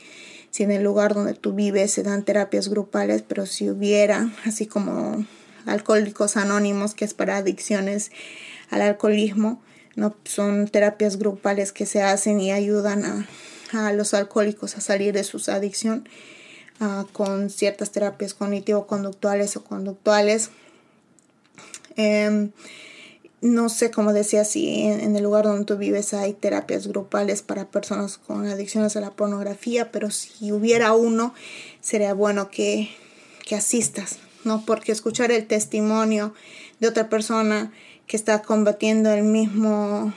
si 0.52 0.64
en 0.64 0.72
el 0.72 0.84
lugar 0.84 1.14
donde 1.14 1.34
tú 1.34 1.54
vives 1.54 1.92
se 1.92 2.04
dan 2.04 2.24
terapias 2.24 2.70
grupales, 2.70 3.24
pero 3.28 3.46
si 3.46 3.70
hubiera, 3.70 4.32
así 4.46 4.68
como 4.68 5.26
alcohólicos 5.66 6.38
anónimos, 6.38 6.96
que 6.96 7.06
es 7.06 7.14
para 7.14 7.38
adicciones 7.38 8.12
al 8.70 8.82
alcoholismo, 8.82 9.62
¿no? 9.96 10.16
Son 10.26 10.68
terapias 10.68 11.18
grupales 11.18 11.72
que 11.72 11.86
se 11.86 12.02
hacen 12.02 12.40
y 12.40 12.52
ayudan 12.52 13.06
a, 13.06 13.88
a 13.88 13.94
los 13.94 14.14
alcohólicos 14.14 14.78
a 14.78 14.82
salir 14.82 15.14
de 15.14 15.24
su 15.24 15.40
adicción 15.52 16.08
uh, 16.80 17.06
con 17.14 17.50
ciertas 17.50 17.92
terapias 17.92 18.34
cognitivo-conductuales 18.34 19.56
o 19.58 19.64
conductuales. 19.64 20.50
Eh, 21.96 22.50
no 23.44 23.68
sé, 23.68 23.92
como 23.92 24.14
decía, 24.14 24.46
si 24.46 24.84
en, 24.84 25.18
el 25.18 25.22
lugar 25.22 25.44
donde 25.44 25.66
tú 25.66 25.78
vives 25.78 26.14
hay 26.14 26.32
terapias 26.32 26.88
grupales 26.88 27.42
para 27.42 27.66
personas 27.66 28.18
con 28.18 28.46
adicciones 28.46 28.96
a 28.96 29.02
la 29.02 29.12
pornografía, 29.12 29.92
pero 29.92 30.12
si 30.12 30.54
hubiera 30.54 30.94
uno, 30.94 31.34
sería 31.82 32.14
bueno 32.14 32.50
que, 32.50 32.90
que 33.46 33.56
asistas, 33.56 34.20
¿no? 34.46 34.66
Porque 34.66 34.92
escuchar 34.92 35.32
el 35.32 35.48
testimonio 35.48 36.34
de 36.80 36.88
otra 36.88 37.10
persona 37.10 37.72
que 38.08 38.18
está 38.18 38.42
combatiendo 38.42 39.12
el 39.12 39.24
mismo, 39.24 40.14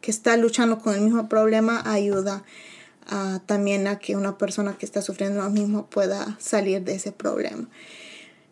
que 0.00 0.10
está 0.10 0.36
luchando 0.36 0.78
con 0.78 0.94
el 0.94 1.00
mismo 1.00 1.28
problema, 1.28 1.82
ayuda 1.84 2.44
también 3.46 3.88
a 3.88 3.98
que 3.98 4.14
una 4.16 4.38
persona 4.38 4.76
que 4.78 4.86
está 4.86 5.02
sufriendo 5.02 5.42
lo 5.42 5.50
mismo 5.50 5.86
pueda 5.86 6.36
salir 6.38 6.82
de 6.82 6.94
ese 6.94 7.12
problema. 7.12 7.68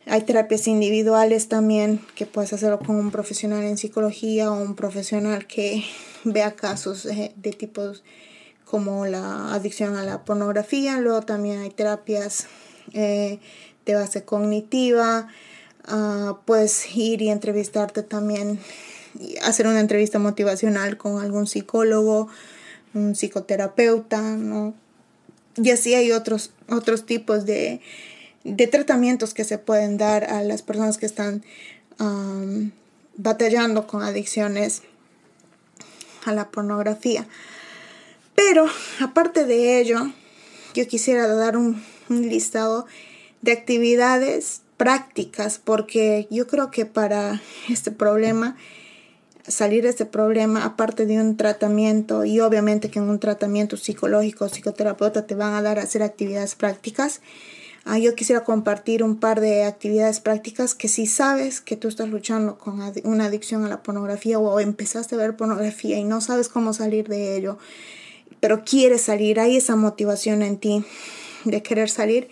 Hay 0.06 0.22
terapias 0.22 0.66
individuales 0.66 1.48
también 1.48 2.00
que 2.14 2.26
puedes 2.26 2.52
hacerlo 2.52 2.78
con 2.78 2.96
un 2.96 3.10
profesional 3.10 3.62
en 3.64 3.76
psicología 3.76 4.50
o 4.50 4.60
un 4.60 4.74
profesional 4.74 5.46
que 5.46 5.84
vea 6.24 6.56
casos 6.56 7.04
de, 7.04 7.52
tipos 7.52 8.02
como 8.64 9.06
la 9.06 9.52
adicción 9.52 9.96
a 9.96 10.04
la 10.04 10.24
pornografía. 10.24 10.98
Luego 10.98 11.22
también 11.22 11.58
hay 11.60 11.70
terapias 11.70 12.46
eh, 12.94 13.38
base 13.95 14.25
cognitiva. 14.25 15.28
Uh, 15.90 16.37
puedes 16.45 16.95
ir 16.95 17.23
y 17.23 17.30
entrevistarte 17.30 18.02
también, 18.02 18.59
hacer 19.42 19.66
una 19.66 19.80
entrevista 19.80 20.18
motivacional 20.18 20.97
con 20.99 21.21
algún 21.23 21.47
psicólogo, 21.47 22.28
un 22.95 23.14
psicoterapeuta. 23.14 24.37
Y 25.57 25.71
así 25.71 25.95
hay 25.95 26.12
otros, 26.12 26.50
otros 26.68 27.07
tipos 27.07 27.47
de 27.47 27.80
de 28.45 28.66
tratamientos 28.66 29.35
que 29.35 29.45
se 29.45 29.59
pueden 29.59 29.99
dar 29.99 30.25
a 30.25 30.42
las 30.42 30.62
personas 30.62 30.99
que 30.99 31.07
están 31.07 31.45
batallando 33.16 33.87
con 33.87 34.02
adicciones 34.02 34.83
a 36.25 36.33
la 36.33 36.50
pornografía. 36.50 37.26
Pero 38.35 38.66
aparte 39.00 39.45
de 39.45 39.80
ello, 39.80 40.12
yo 40.75 40.87
quisiera 40.87 41.26
dar 41.26 41.57
un 41.57 41.83
listado 42.09 42.87
de 43.42 43.52
actividades 43.52 44.62
prácticas 44.76 45.61
porque 45.62 46.28
yo 46.30 46.47
creo 46.47 46.71
que 46.71 46.87
para 46.87 47.40
este 47.68 47.90
problema 47.90 48.57
salir 49.47 49.83
de 49.83 49.88
este 49.88 50.04
problema, 50.04 50.64
aparte 50.64 51.07
de 51.07 51.18
un 51.18 51.38
tratamiento, 51.38 52.26
y 52.26 52.38
obviamente 52.40 52.90
que 52.90 52.99
en 52.99 53.09
un 53.09 53.18
tratamiento 53.18 53.78
psicológico 53.78 54.47
psicoterapeuta 54.47 55.26
te 55.26 55.35
van 55.35 55.54
a 55.54 55.62
dar 55.62 55.78
a 55.78 55.85
hacer 55.85 56.02
actividades 56.02 56.54
prácticas, 56.54 57.23
Ah, 57.90 57.99
yo 57.99 58.14
quisiera 58.14 58.45
compartir 58.45 59.02
un 59.02 59.16
par 59.16 59.40
de 59.40 59.64
actividades 59.64 60.21
prácticas 60.21 60.75
que 60.75 60.88
si 60.88 61.07
sabes 61.07 61.62
que 61.62 61.75
tú 61.75 61.88
estás 61.88 62.11
luchando 62.11 62.59
con 62.59 62.83
una 63.04 63.25
adicción 63.25 63.64
a 63.64 63.68
la 63.71 63.83
pornografía 63.83 64.38
o 64.38 64.61
empezaste 64.61 65.14
a 65.14 65.18
ver 65.18 65.37
pornografía 65.37 65.99
y 65.99 66.04
no 66.04 66.21
sabes 66.21 66.50
cómo 66.50 66.75
salir 66.75 67.09
de 67.09 67.35
ello, 67.35 67.57
pero 68.40 68.62
quieres 68.62 69.00
salir, 69.00 69.40
hay 69.40 69.57
esa 69.57 69.75
motivación 69.75 70.42
en 70.42 70.59
ti 70.59 70.85
de 71.47 71.62
querer 71.62 71.88
salir, 71.88 72.28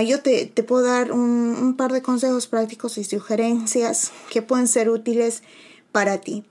yo 0.00 0.22
te, 0.22 0.46
te 0.46 0.62
puedo 0.62 0.84
dar 0.84 1.12
un, 1.12 1.20
un 1.20 1.76
par 1.76 1.92
de 1.92 2.00
consejos 2.00 2.46
prácticos 2.46 2.96
y 2.96 3.04
sugerencias 3.04 4.12
que 4.30 4.40
pueden 4.40 4.66
ser 4.66 4.88
útiles 4.88 5.42
para 5.92 6.18
ti. 6.18 6.44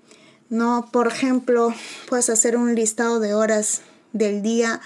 No, 0.49 0.89
por 0.91 1.07
ejemplo, 1.07 1.73
puedes 2.07 2.29
hacer 2.29 2.57
un 2.57 2.75
listado 2.75 3.19
de 3.19 3.33
horas 3.33 3.81
del 4.13 4.41
día 4.41 4.81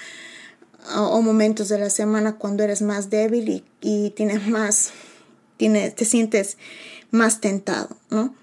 o, 0.96 1.22
momentos 1.22 1.70
de 1.70 1.80
la 1.80 1.90
semana 1.90 2.38
cuando 2.38 2.64
eres 2.64 2.82
más 2.82 3.10
débil 3.10 3.50
y, 3.50 3.64
y 3.82 4.12
tienes 4.12 4.48
más, 4.48 4.92
tienes, 5.58 5.96
te 5.96 6.06
sientes 6.06 6.58
más 7.12 7.42
tentado, 7.42 7.98
¿no? 8.10 8.36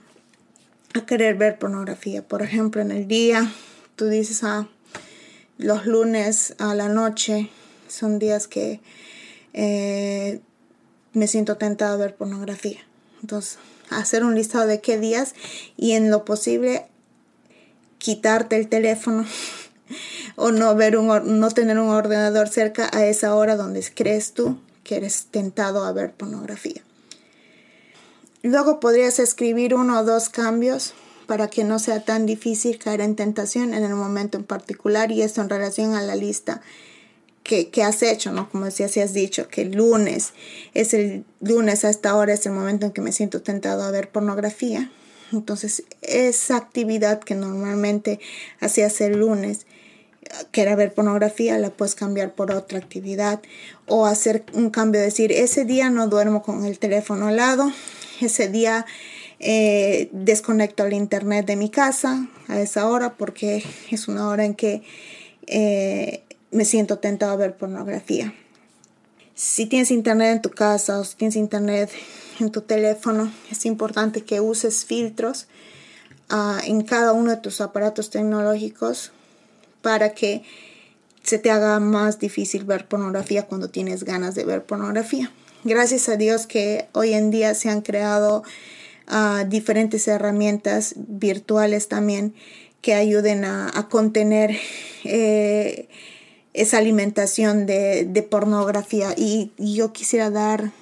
A 0.95 1.07
querer 1.07 1.37
ver 1.37 1.59
pornografía. 1.59 2.26
Por 2.26 2.42
ejemplo, 2.42 2.83
en 2.83 2.90
el 2.90 3.07
día, 3.07 3.50
tú 3.97 4.07
dices, 4.07 4.42
ah, 4.45 4.69
los 5.59 5.87
lunes 5.87 6.54
a 6.59 6.75
la 6.75 6.88
noche 6.88 7.50
son 7.88 8.19
días 8.19 8.49
que 8.49 8.81
eh, 9.52 10.40
me 11.12 11.26
siento 11.26 11.56
tentado 11.56 11.94
a 11.94 11.97
ver 11.99 12.16
pornografía. 12.16 12.80
Entonces, 13.21 13.59
hacer 13.90 14.25
un 14.25 14.35
listado 14.35 14.66
de 14.66 14.80
qué 14.80 14.99
días 14.99 15.35
y 15.76 15.92
en 15.92 16.11
lo 16.11 16.25
posible 16.25 16.87
quitarte 17.99 18.56
el 18.56 18.68
teléfono 18.68 19.26
o 20.37 20.50
no, 20.50 20.75
ver 20.75 20.97
un, 20.97 21.40
no 21.40 21.50
tener 21.50 21.78
un 21.78 21.90
ordenador 21.90 22.49
cerca 22.49 22.90
a 22.92 23.06
esa 23.06 23.35
hora 23.35 23.56
donde 23.56 23.85
crees 23.94 24.32
tú 24.32 24.59
que 24.85 24.97
eres 24.97 25.26
tentado 25.30 25.85
a 25.85 25.92
ver 25.92 26.12
pornografía. 26.12 26.82
Luego 28.42 28.80
podrías 28.80 29.21
escribir 29.21 29.75
uno 29.75 30.00
o 30.00 30.04
dos 30.04 30.28
cambios 30.28 30.94
para 31.26 31.49
que 31.49 31.62
no 31.62 31.78
sea 31.78 32.04
tan 32.04 32.26
difícil 32.26 32.78
caer 32.78 33.00
en 33.00 33.14
tentación 33.14 33.73
en 33.75 33.85
el 33.85 33.94
momento 33.94 34.37
en 34.37 34.44
particular 34.44 35.12
y 35.12 35.23
esto 35.23 35.40
en 35.40 35.49
relación 35.49 35.94
a 35.94 36.02
la 36.02 36.16
lista 36.16 36.61
que, 37.42 37.70
que, 37.70 37.82
has 37.82 38.02
hecho, 38.02 38.32
¿no? 38.32 38.49
Como 38.50 38.66
decía, 38.66 38.88
si 38.88 39.00
has 39.00 39.12
dicho 39.12 39.49
que 39.49 39.62
el 39.62 39.72
lunes 39.72 40.32
es 40.75 40.94
el 40.94 41.25
lunes 41.40 41.84
a 41.84 41.90
esta 41.90 42.14
hora 42.14 42.32
es 42.32 42.46
el 42.46 42.52
momento 42.52 42.87
en 42.87 42.92
que 42.92 43.00
me 43.00 43.12
siento 43.12 43.42
tentado 43.42 43.82
a 43.82 43.90
ver 43.90 44.11
pornografía. 44.11 44.90
Entonces, 45.32 45.84
esa 46.02 46.56
actividad 46.56 47.20
que 47.20 47.34
normalmente 47.34 48.20
hacías 48.61 49.00
el 49.00 49.18
lunes 49.18 49.66
quiera 50.50 50.76
ver 50.76 50.94
pornografía, 50.94 51.58
la 51.58 51.70
puedes 51.70 51.94
cambiar 51.94 52.34
por 52.34 52.52
otra 52.52 52.78
actividad 52.78 53.40
o 53.87 54.06
hacer 54.06 54.44
un 54.52 54.70
cambio, 54.70 55.00
decir, 55.00 55.32
ese 55.32 55.64
día 55.64 55.90
no 55.90 56.08
duermo 56.08 56.42
con 56.42 56.64
el 56.64 56.78
teléfono 56.78 57.28
al 57.28 57.37
lado, 57.37 57.72
ese 58.20 58.49
día 58.49 58.87
eh, 59.40 60.08
desconecto 60.12 60.84
el 60.84 60.92
internet 60.92 61.46
de 61.46 61.56
mi 61.56 61.70
casa 61.70 62.28
a 62.49 62.61
esa 62.61 62.88
hora 62.88 63.14
porque 63.14 63.64
es 63.90 64.08
una 64.08 64.28
hora 64.28 64.44
en 64.44 64.54
que 64.54 64.82
eh, 65.46 66.22
me 66.52 66.64
siento 66.64 66.99
tentado 66.99 67.32
a 67.32 67.37
ver 67.37 67.56
pornografía. 67.56 68.32
Si 69.35 69.66
tienes 69.66 69.90
internet 69.90 70.37
en 70.37 70.42
tu 70.42 70.50
casa 70.50 71.00
o 71.00 71.04
si 71.04 71.16
tienes 71.16 71.37
internet 71.37 71.90
en 72.38 72.50
tu 72.50 72.61
teléfono, 72.61 73.32
es 73.50 73.64
importante 73.66 74.23
que 74.23 74.40
uses 74.40 74.85
filtros 74.85 75.49
uh, 76.30 76.59
en 76.64 76.82
cada 76.82 77.12
uno 77.12 77.30
de 77.30 77.38
tus 77.38 77.61
aparatos 77.61 78.11
tecnológicos 78.11 79.11
para 79.80 80.14
que 80.14 80.44
se 81.23 81.38
te 81.38 81.50
haga 81.50 81.80
más 81.80 82.18
difícil 82.18 82.64
ver 82.64 82.87
pornografía 82.87 83.47
cuando 83.47 83.71
tienes 83.71 84.04
ganas 84.04 84.35
de 84.35 84.44
ver 84.44 84.64
pornografía. 84.64 85.32
Gracias 85.64 86.09
a 86.09 86.16
Dios 86.16 86.47
que 86.47 86.88
hoy 86.92 87.14
en 87.14 87.30
día 87.30 87.54
se 87.54 87.71
han 87.71 87.82
creado 87.82 88.42
ah, 89.06 89.44
diferentes 89.49 90.09
herramientas 90.09 90.94
virtuales 90.97 91.88
también 91.88 92.35
que 92.80 92.94
ayuden 92.94 93.44
a, 93.44 93.88
contener 93.88 94.59
eh, 95.04 95.88
esa 96.54 96.78
alimentación 96.78 97.66
de, 97.66 98.26
pornografía. 98.30 99.14
Y, 99.16 99.52
yo 99.59 99.92
quisiera 99.92 100.30
dar, 100.30 100.73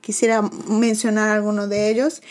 quisiera 0.00 0.42
mencionar 0.68 1.30
algunos 1.30 1.68
de 1.68 1.90
ellos 1.90 2.22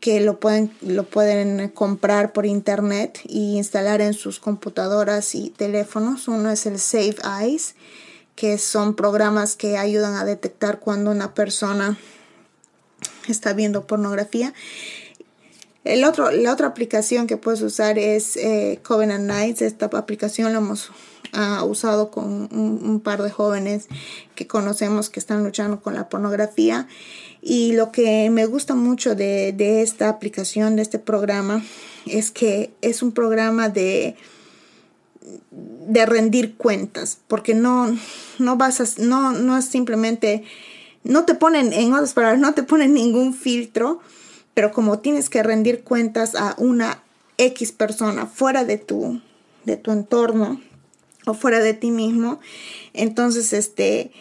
que 0.00 0.20
lo 0.20 0.40
pueden, 0.40 0.72
lo 0.80 1.04
pueden 1.04 1.68
comprar 1.68 2.32
por 2.32 2.44
internet 2.44 3.20
y 3.24 3.56
instalar 3.56 4.00
en 4.00 4.14
sus 4.14 4.40
computadoras 4.40 5.34
y 5.36 5.50
teléfonos. 5.50 6.26
Uno 6.26 6.50
es 6.50 6.66
el 6.66 6.80
Save 6.80 7.16
Eyes, 7.40 7.76
que 8.34 8.58
son 8.58 8.96
programas 8.96 9.54
que 9.54 9.78
ayudan 9.78 10.16
a 10.16 10.24
detectar 10.24 10.80
cuando 10.80 11.12
una 11.12 11.34
persona 11.34 11.96
está 13.28 13.52
viendo 13.52 13.86
pornografía. 13.86 14.52
El 15.84 16.04
otro, 16.04 16.30
la 16.30 16.52
otra 16.52 16.68
aplicación 16.68 17.26
que 17.26 17.36
puedes 17.36 17.60
usar 17.62 17.98
es 17.98 18.36
eh, 18.36 18.80
Covenant 18.82 19.24
Nights. 19.24 19.62
Esta 19.62 19.86
aplicación 19.86 20.52
la 20.52 20.58
hemos 20.58 20.90
ah, 21.32 21.64
usado 21.64 22.10
con 22.10 22.48
un, 22.52 23.00
par 23.00 23.22
de 23.22 23.30
jóvenes 23.30 23.88
que 24.34 24.46
conocemos 24.46 25.10
que 25.10 25.20
están 25.20 25.44
luchando 25.44 25.80
con 25.80 25.94
la 25.94 26.08
pornografía. 26.08 26.88
Y 27.40 27.72
lo 27.72 27.90
que 27.90 28.30
me 28.30 28.46
gusta 28.46 28.74
mucho 28.74 29.14
de, 29.14 29.82
esta 29.82 30.08
aplicación, 30.08 30.76
de 30.76 30.82
este 30.82 30.98
programa, 30.98 31.64
es 32.06 32.30
que 32.30 32.72
es 32.80 33.02
un 33.02 33.12
programa 33.12 33.68
de, 33.68 34.16
de 35.50 36.06
rendir 36.06 36.56
cuentas, 36.56 37.18
porque 37.28 37.54
no, 37.54 37.96
no 38.38 38.56
vas 38.56 38.98
no, 38.98 39.32
no 39.32 39.56
es 39.56 39.64
simplemente, 39.64 40.44
no 41.04 41.24
te 41.24 41.34
ponen, 41.34 41.72
en 41.72 41.92
otras 41.94 42.12
palabras, 42.12 42.40
no 42.40 42.54
te 42.54 42.62
ponen 42.62 42.94
ningún 42.94 43.34
filtro 43.34 44.00
pero 44.54 44.72
como 44.72 44.98
tienes 44.98 45.30
que 45.30 45.42
rendir 45.42 45.82
cuentas 45.82 46.34
a 46.34 46.54
una 46.58 47.02
X 47.38 47.72
persona 47.72 48.26
fuera 48.26 48.64
de 48.64 48.78
tu, 48.78 49.20
de 49.64 49.76
tu 49.76 49.92
entorno 49.92 50.60
o 51.26 51.34
fuera 51.34 51.60
de 51.60 51.74
ti 51.74 51.90
mismo, 51.90 52.40
entonces 52.92 53.52
este, 53.52 54.12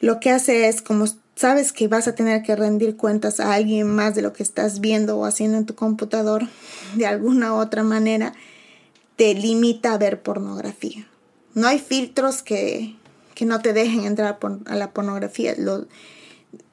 lo 0.00 0.20
que 0.20 0.30
hace 0.30 0.68
es 0.68 0.82
como 0.82 1.06
sabes 1.40 1.72
que 1.72 1.88
vas 1.88 2.06
a 2.06 2.14
tener 2.14 2.42
que 2.42 2.54
rendir 2.54 2.98
cuentas 2.98 3.40
a 3.40 3.54
alguien 3.54 3.86
más 3.86 4.14
de 4.14 4.20
lo 4.20 4.34
que 4.34 4.42
estás 4.42 4.80
viendo 4.80 5.16
o 5.16 5.24
haciendo 5.24 5.56
en 5.56 5.64
tu 5.64 5.74
computador, 5.74 6.46
de 6.96 7.06
alguna 7.06 7.54
u 7.54 7.56
otra 7.56 7.82
manera, 7.82 8.34
te 9.16 9.32
limita 9.32 9.94
a 9.94 9.98
ver 9.98 10.20
pornografía. 10.20 11.06
No 11.54 11.66
hay 11.66 11.78
filtros 11.78 12.42
que, 12.42 12.94
que 13.34 13.46
no 13.46 13.60
te 13.60 13.72
dejen 13.72 14.04
entrar 14.04 14.38
a 14.66 14.74
la 14.76 14.90
pornografía. 14.90 15.54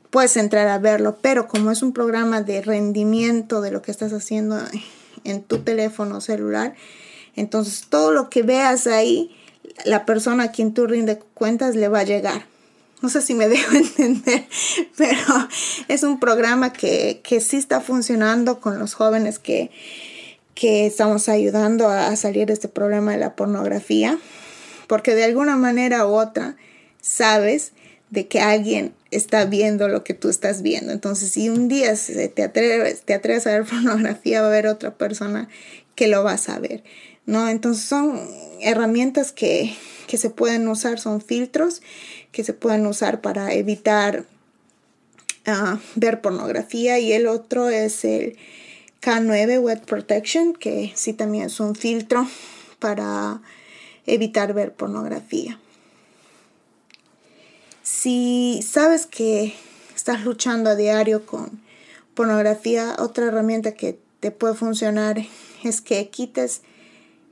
Puedes 0.10 0.36
entrar 0.36 0.68
a 0.68 0.80
verlo, 0.80 1.18
pero 1.22 1.48
como 1.48 1.72
es 1.72 1.82
un 1.82 1.94
programa 1.94 2.42
de 2.42 2.62
rendimiento 2.62 3.62
de 3.62 3.72
lo 3.72 3.82
que 3.82 3.92
estás 3.92 4.12
haciendo 4.12 4.60
en 5.24 5.44
tu 5.44 5.60
teléfono 5.60 6.20
celular, 6.20 6.76
entonces 7.38 7.86
todo 7.90 8.12
lo 8.12 8.30
que 8.30 8.44
veas 8.44 8.86
ahí, 8.86 9.34
la 9.86 10.06
persona 10.06 10.46
a 10.46 10.52
quien 10.52 10.74
tú 10.74 10.88
rinde 10.88 11.20
cuentas 11.34 11.76
le 11.76 11.88
va 11.88 12.00
a 12.00 12.04
llegar. 12.04 12.46
No 13.02 13.10
sé 13.10 13.22
si 13.22 13.34
me 13.34 13.48
dejo 13.50 13.76
entender, 13.76 14.46
pero 14.98 15.48
es 15.88 16.04
un 16.04 16.20
programa 16.20 16.74
que, 16.74 17.22
que 17.24 17.40
sí 17.42 17.58
está 17.58 17.82
funcionando 17.82 18.60
con 18.60 18.80
los 18.80 18.94
jóvenes 18.94 19.40
que, 19.40 19.72
que 20.56 20.88
estamos 20.88 21.30
ayudando 21.30 21.88
a 21.90 22.16
salir 22.16 22.48
de 22.48 22.54
este 22.54 22.68
problema 22.68 23.12
de 23.12 23.20
la 23.20 23.36
pornografía, 23.36 24.18
porque 24.88 25.14
de 25.14 25.26
alguna 25.26 25.56
manera 25.56 26.08
u 26.08 26.16
otra 26.16 26.56
sabes 27.02 27.74
de 28.10 28.28
que 28.28 28.40
alguien 28.40 28.94
está 29.12 29.46
viendo 29.46 29.88
lo 29.88 30.04
que 30.04 30.14
tú 30.14 30.30
estás 30.30 30.62
viendo. 30.62 30.92
Entonces, 30.92 31.32
si 31.32 31.50
un 31.50 31.68
día 31.68 31.94
te 32.34 32.44
atreves, 32.44 33.02
te 33.02 33.14
atreves 33.14 33.48
a 33.48 33.52
ver 33.52 33.66
pornografía, 33.70 34.42
va 34.42 34.48
a 34.48 34.50
haber 34.50 34.68
otra 34.68 34.96
persona 34.96 35.48
que 35.96 36.08
lo 36.08 36.24
va 36.24 36.34
a 36.34 36.38
saber, 36.38 36.84
¿no? 37.28 37.48
Entonces, 37.48 37.86
son 37.86 38.20
herramientas 38.60 39.32
que, 39.32 39.76
se 40.08 40.30
pueden 40.32 40.68
usar, 40.68 41.00
son 41.00 41.22
filtros 41.22 41.84
que 42.32 42.44
se 42.44 42.54
pueden 42.54 42.88
usar 42.88 43.22
para 43.22 43.54
evitar 43.54 44.26
ah, 45.46 45.80
ver 45.96 46.22
pornografía. 46.22 46.98
Y 46.98 47.12
el 47.12 47.28
otro 47.28 47.70
es 47.70 48.04
el 48.06 48.38
K9 49.02 49.62
Wet 49.62 49.86
Protection, 49.86 50.54
que 50.54 50.92
sí 50.96 51.14
también 51.14 51.46
es 51.46 51.60
un 51.60 51.76
filtro 51.76 52.28
para 52.80 53.42
evitar 54.06 54.54
ver 54.54 54.74
pornografía. 54.74 55.60
Si 57.84 58.62
sabes 58.66 59.06
que 59.06 59.54
estás 59.96 60.24
luchando 60.24 60.70
a 60.70 60.76
diario 60.76 61.26
con 61.26 61.62
pornografía, 62.16 62.96
otra 63.00 63.26
herramienta 63.26 63.74
que 63.74 64.00
te 64.20 64.32
puede 64.32 64.56
funcionar 64.56 65.18
es 65.64 65.82
que 65.82 66.10
quites 66.10 66.62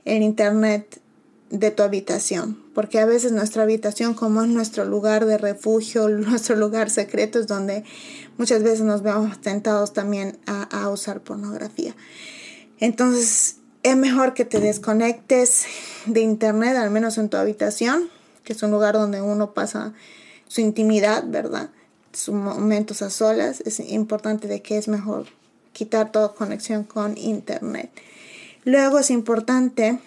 el 0.06 0.22
internet 0.22 1.00
de 1.50 1.70
tu 1.70 1.82
habitación, 1.82 2.58
porque 2.74 2.98
a 2.98 3.06
veces 3.06 3.32
nuestra 3.32 3.62
habitación 3.62 4.14
como 4.14 4.42
es 4.42 4.48
nuestro 4.48 4.84
lugar 4.84 5.26
de 5.26 5.38
refugio, 5.38 6.08
nuestro 6.08 6.56
lugar 6.56 6.90
secreto 6.90 7.38
es 7.38 7.46
donde 7.46 7.84
muchas 8.38 8.62
veces 8.62 8.80
nos 8.80 9.02
vemos 9.02 9.40
tentados 9.40 9.92
también 9.92 10.38
a, 10.46 10.88
usar 10.88 11.20
pornografía. 11.20 11.94
Entonces 12.78 13.56
es 13.82 13.96
mejor 13.96 14.34
que 14.34 14.44
te 14.44 14.60
desconectes 14.60 15.66
de 16.06 16.20
internet, 16.20 16.76
al 16.76 16.90
menos 16.90 17.18
en 17.18 17.28
tu 17.28 17.36
habitación, 17.36 18.08
que 18.44 18.52
es 18.52 18.62
un 18.62 18.70
lugar 18.70 18.94
donde 18.94 19.20
uno 19.20 19.54
pasa 19.54 19.92
su 20.48 20.60
intimidad, 20.60 21.24
¿verdad? 21.26 21.70
Sus 22.12 22.34
momentos 22.34 23.02
a 23.02 23.10
solas, 23.10 23.60
es 23.62 23.80
importante 23.80 24.48
de 24.48 24.62
que 24.62 24.78
es 24.78 24.88
mejor 24.88 25.26
quitar 25.72 26.10
toda 26.10 26.34
conexión 26.34 26.84
con 26.84 27.18
internet. 27.18 27.90
Luego 28.66 28.98
es 28.98 29.10
importante 29.10 30.00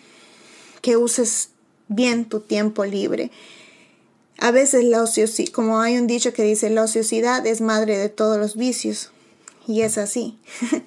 que 0.81 0.97
uses 0.97 1.51
bien 1.87 2.25
tu 2.25 2.41
tiempo 2.41 2.83
libre. 2.83 3.31
A 4.37 4.51
veces 4.51 4.83
la 4.83 5.01
ociosidad, 5.01 5.53
como 5.53 5.79
hay 5.79 5.97
un 5.97 6.07
dicho 6.07 6.33
que 6.33 6.43
dice, 6.43 6.69
la 6.69 6.83
ociosidad 6.83 7.47
es 7.47 7.61
madre 7.61 7.97
de 7.97 8.09
todos 8.09 8.37
los 8.37 8.57
vicios. 8.57 9.11
Y 9.65 9.83
es 9.83 9.97
así. 9.97 10.37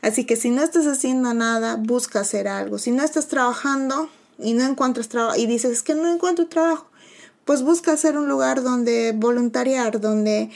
así 0.00 0.24
que 0.24 0.36
si 0.36 0.48
no 0.48 0.62
estás 0.62 0.86
haciendo 0.86 1.34
nada, 1.34 1.76
busca 1.76 2.20
hacer 2.20 2.48
algo. 2.48 2.78
Si 2.78 2.90
no 2.90 3.04
estás 3.04 3.28
trabajando 3.28 4.08
y 4.38 4.54
no 4.54 4.64
encuentras 4.64 5.10
trabajo 5.10 5.36
y 5.36 5.44
dices 5.44 5.72
es 5.72 5.82
que 5.82 5.94
no 5.94 6.10
encuentro 6.10 6.46
trabajo, 6.46 6.86
pues 7.44 7.60
busca 7.60 7.92
hacer 7.92 8.16
un 8.16 8.30
lugar 8.30 8.62
donde 8.62 9.12
voluntariar, 9.14 10.00
donde 10.00 10.48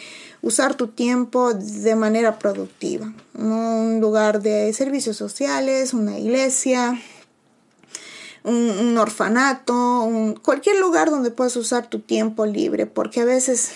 usar 0.44 0.74
tu 0.74 0.88
tiempo 0.88 1.54
de 1.54 1.96
manera 1.96 2.38
productiva, 2.38 3.11
un 3.33 3.98
lugar 4.00 4.42
de 4.42 4.70
servicios 4.74 5.16
sociales, 5.16 5.94
una 5.94 6.18
iglesia, 6.18 7.00
un, 8.42 8.98
orfanato, 8.98 10.07
cualquier 10.42 10.78
lugar 10.80 11.11
donde 11.11 11.30
puedas 11.30 11.57
usar 11.57 11.87
tu 11.87 12.00
tiempo 12.00 12.44
libre, 12.44 12.85
porque 12.85 13.22
a 13.22 13.24
veces 13.24 13.70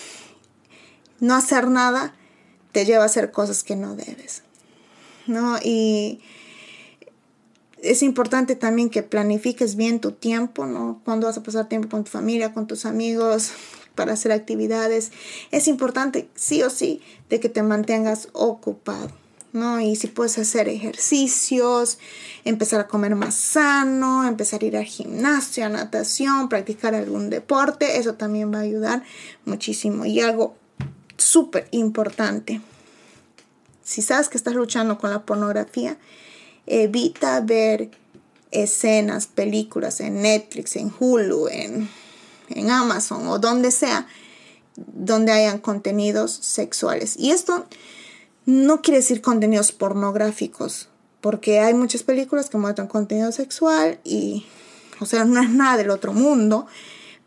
no 1.19 1.33
hacer 1.33 1.69
nada 1.69 2.13
te 2.71 2.85
lleva 2.85 3.01
a 3.01 3.07
hacer 3.07 3.31
cosas 3.31 3.63
que 3.63 3.75
no 3.75 3.95
debes. 3.95 4.43
¿no? 5.25 5.57
Y 5.63 6.21
es 7.81 8.03
importante 8.03 8.55
también 8.55 8.91
que 8.91 9.01
planifiques 9.01 9.75
bien 9.75 9.99
tu 9.99 10.11
tiempo, 10.11 10.67
¿no? 10.67 11.01
Cuando 11.03 11.25
vas 11.25 11.37
a 11.37 11.43
pasar 11.43 11.67
tiempo 11.67 11.89
con 11.89 12.03
tu 12.03 12.11
familia, 12.11 12.53
con 12.53 12.67
tus 12.67 12.85
amigos, 12.85 13.53
para 13.99 14.13
hacer 14.13 14.31
actividades. 14.31 15.11
Es 15.51 15.67
importante, 15.67 16.29
sí 16.33 16.63
o 16.63 16.69
sí, 16.69 17.01
de 17.29 17.41
que 17.41 17.49
te 17.49 17.63
mantengas 17.63 18.29
ocupado, 18.31 19.11
¿no? 19.51 19.81
Y 19.81 19.97
si 19.97 20.07
puedes 20.07 20.37
hacer 20.37 20.69
ejercicios, 20.69 21.99
empezar 22.45 22.79
a 22.79 22.87
comer 22.87 23.15
más 23.15 23.35
sano, 23.35 24.25
empezar 24.25 24.63
a 24.63 24.65
ir 24.65 24.77
al 24.77 24.85
gimnasio, 24.85 25.65
a 25.65 25.69
natación, 25.69 26.47
practicar 26.47 26.95
algún 26.95 27.29
deporte, 27.29 27.97
eso 27.97 28.13
también 28.13 28.53
va 28.53 28.59
a 28.59 28.61
ayudar 28.61 29.03
muchísimo. 29.43 30.05
Y 30.05 30.21
algo 30.21 30.55
súper 31.17 31.67
importante, 31.71 32.61
si 33.83 34.01
sabes 34.01 34.29
que 34.29 34.37
estás 34.37 34.55
luchando 34.55 34.97
con 34.97 35.09
la 35.09 35.25
pornografía, 35.25 35.97
Evita 36.67 37.41
ver 37.41 37.91
escenas, 38.51 39.27
películas 39.27 39.99
en 39.99 40.21
Netflix, 40.21 40.77
en 40.77 40.89
Hulu, 40.97 41.49
en, 41.49 41.89
en 42.49 42.71
Amazon 42.71 43.27
o 43.27 43.39
donde 43.39 43.71
sea, 43.71 44.07
donde 44.75 45.31
hayan 45.31 45.59
contenidos 45.59 46.31
sexuales. 46.31 47.15
Y 47.17 47.31
esto 47.31 47.65
no 48.45 48.81
quiere 48.81 48.99
decir 48.99 49.21
contenidos 49.21 49.71
pornográficos, 49.71 50.89
porque 51.21 51.59
hay 51.59 51.73
muchas 51.73 52.03
películas 52.03 52.49
que 52.49 52.57
muestran 52.57 52.87
contenido 52.87 53.31
sexual 53.31 53.99
y, 54.03 54.45
o 54.99 55.05
sea, 55.05 55.25
no 55.25 55.41
es 55.41 55.49
nada 55.49 55.77
del 55.77 55.89
otro 55.89 56.13
mundo. 56.13 56.67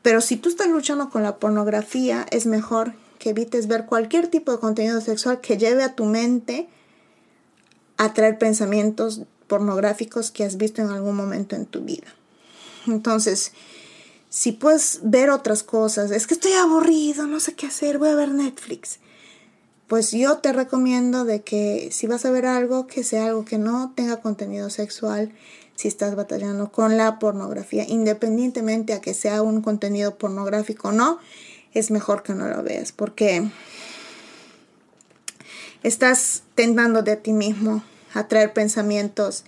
Pero 0.03 0.21
si 0.21 0.37
tú 0.37 0.49
estás 0.49 0.69
luchando 0.69 1.11
con 1.11 1.23
la 1.23 1.37
pornografía, 1.37 2.27
es 2.31 2.47
mejor 2.47 2.95
que 3.19 3.31
evites 3.31 3.69
ver 3.69 3.87
cualquier 3.87 4.27
tipo 4.27 4.51
de 4.51 4.59
contenido 4.59 5.01
sexual 5.01 5.41
que 5.41 5.57
lleve 5.57 5.85
a 5.85 5.95
tu 5.95 6.05
mente 6.05 6.69
a 7.97 8.13
traer 8.15 8.37
pensamientos 8.37 9.23
pornográficos 9.47 10.33
que 10.33 10.45
has 10.45 10.57
visto 10.57 10.83
en 10.83 10.89
algún 10.89 11.15
momento 11.15 11.55
en 11.55 11.67
tu 11.67 11.83
vida. 11.83 12.09
Entonces, 12.87 13.53
si 14.33 14.53
puedes 14.53 15.01
ver 15.03 15.29
otras 15.29 15.63
cosas, 15.63 16.11
es 16.11 16.27
que 16.27 16.33
estoy 16.33 16.53
aburrido, 16.53 17.27
no 17.27 17.39
sé 17.39 17.53
qué 17.53 17.67
hacer, 17.67 17.99
voy 17.99 18.09
a 18.09 18.15
ver 18.15 18.31
Netflix. 18.31 18.99
Pues 19.89 20.11
yo 20.11 20.39
te 20.39 20.55
recomiendo 20.55 21.27
de 21.27 21.43
que 21.43 21.91
si 21.93 22.07
vas 22.07 22.25
a 22.25 22.31
ver 22.31 22.47
algo, 22.47 22.87
que 22.87 23.05
sea 23.05 23.27
algo 23.27 23.45
que 23.45 23.59
no 23.59 23.93
tenga 23.95 24.23
contenido 24.23 24.71
sexual, 24.71 25.35
si 25.75 25.87
estás 25.87 26.15
batallando 26.15 26.73
con 26.73 26.97
la 26.97 27.19
pornografía, 27.19 27.85
independientemente 27.87 28.95
a 28.95 29.03
que 29.03 29.13
sea 29.13 29.43
un 29.43 29.61
contenido 29.61 30.17
pornográfico 30.17 30.89
o 30.89 30.93
no, 30.93 31.19
es 31.75 31.91
mejor 31.91 32.23
que 32.23 32.33
no 32.33 32.49
lo 32.49 32.63
veas 32.63 32.91
porque 32.91 33.51
estás 35.83 36.45
tentando 36.55 37.03
de 37.03 37.17
ti 37.17 37.35
mismo 37.35 37.85
a 38.15 38.29
traer 38.29 38.55
pensamientos 38.55 39.45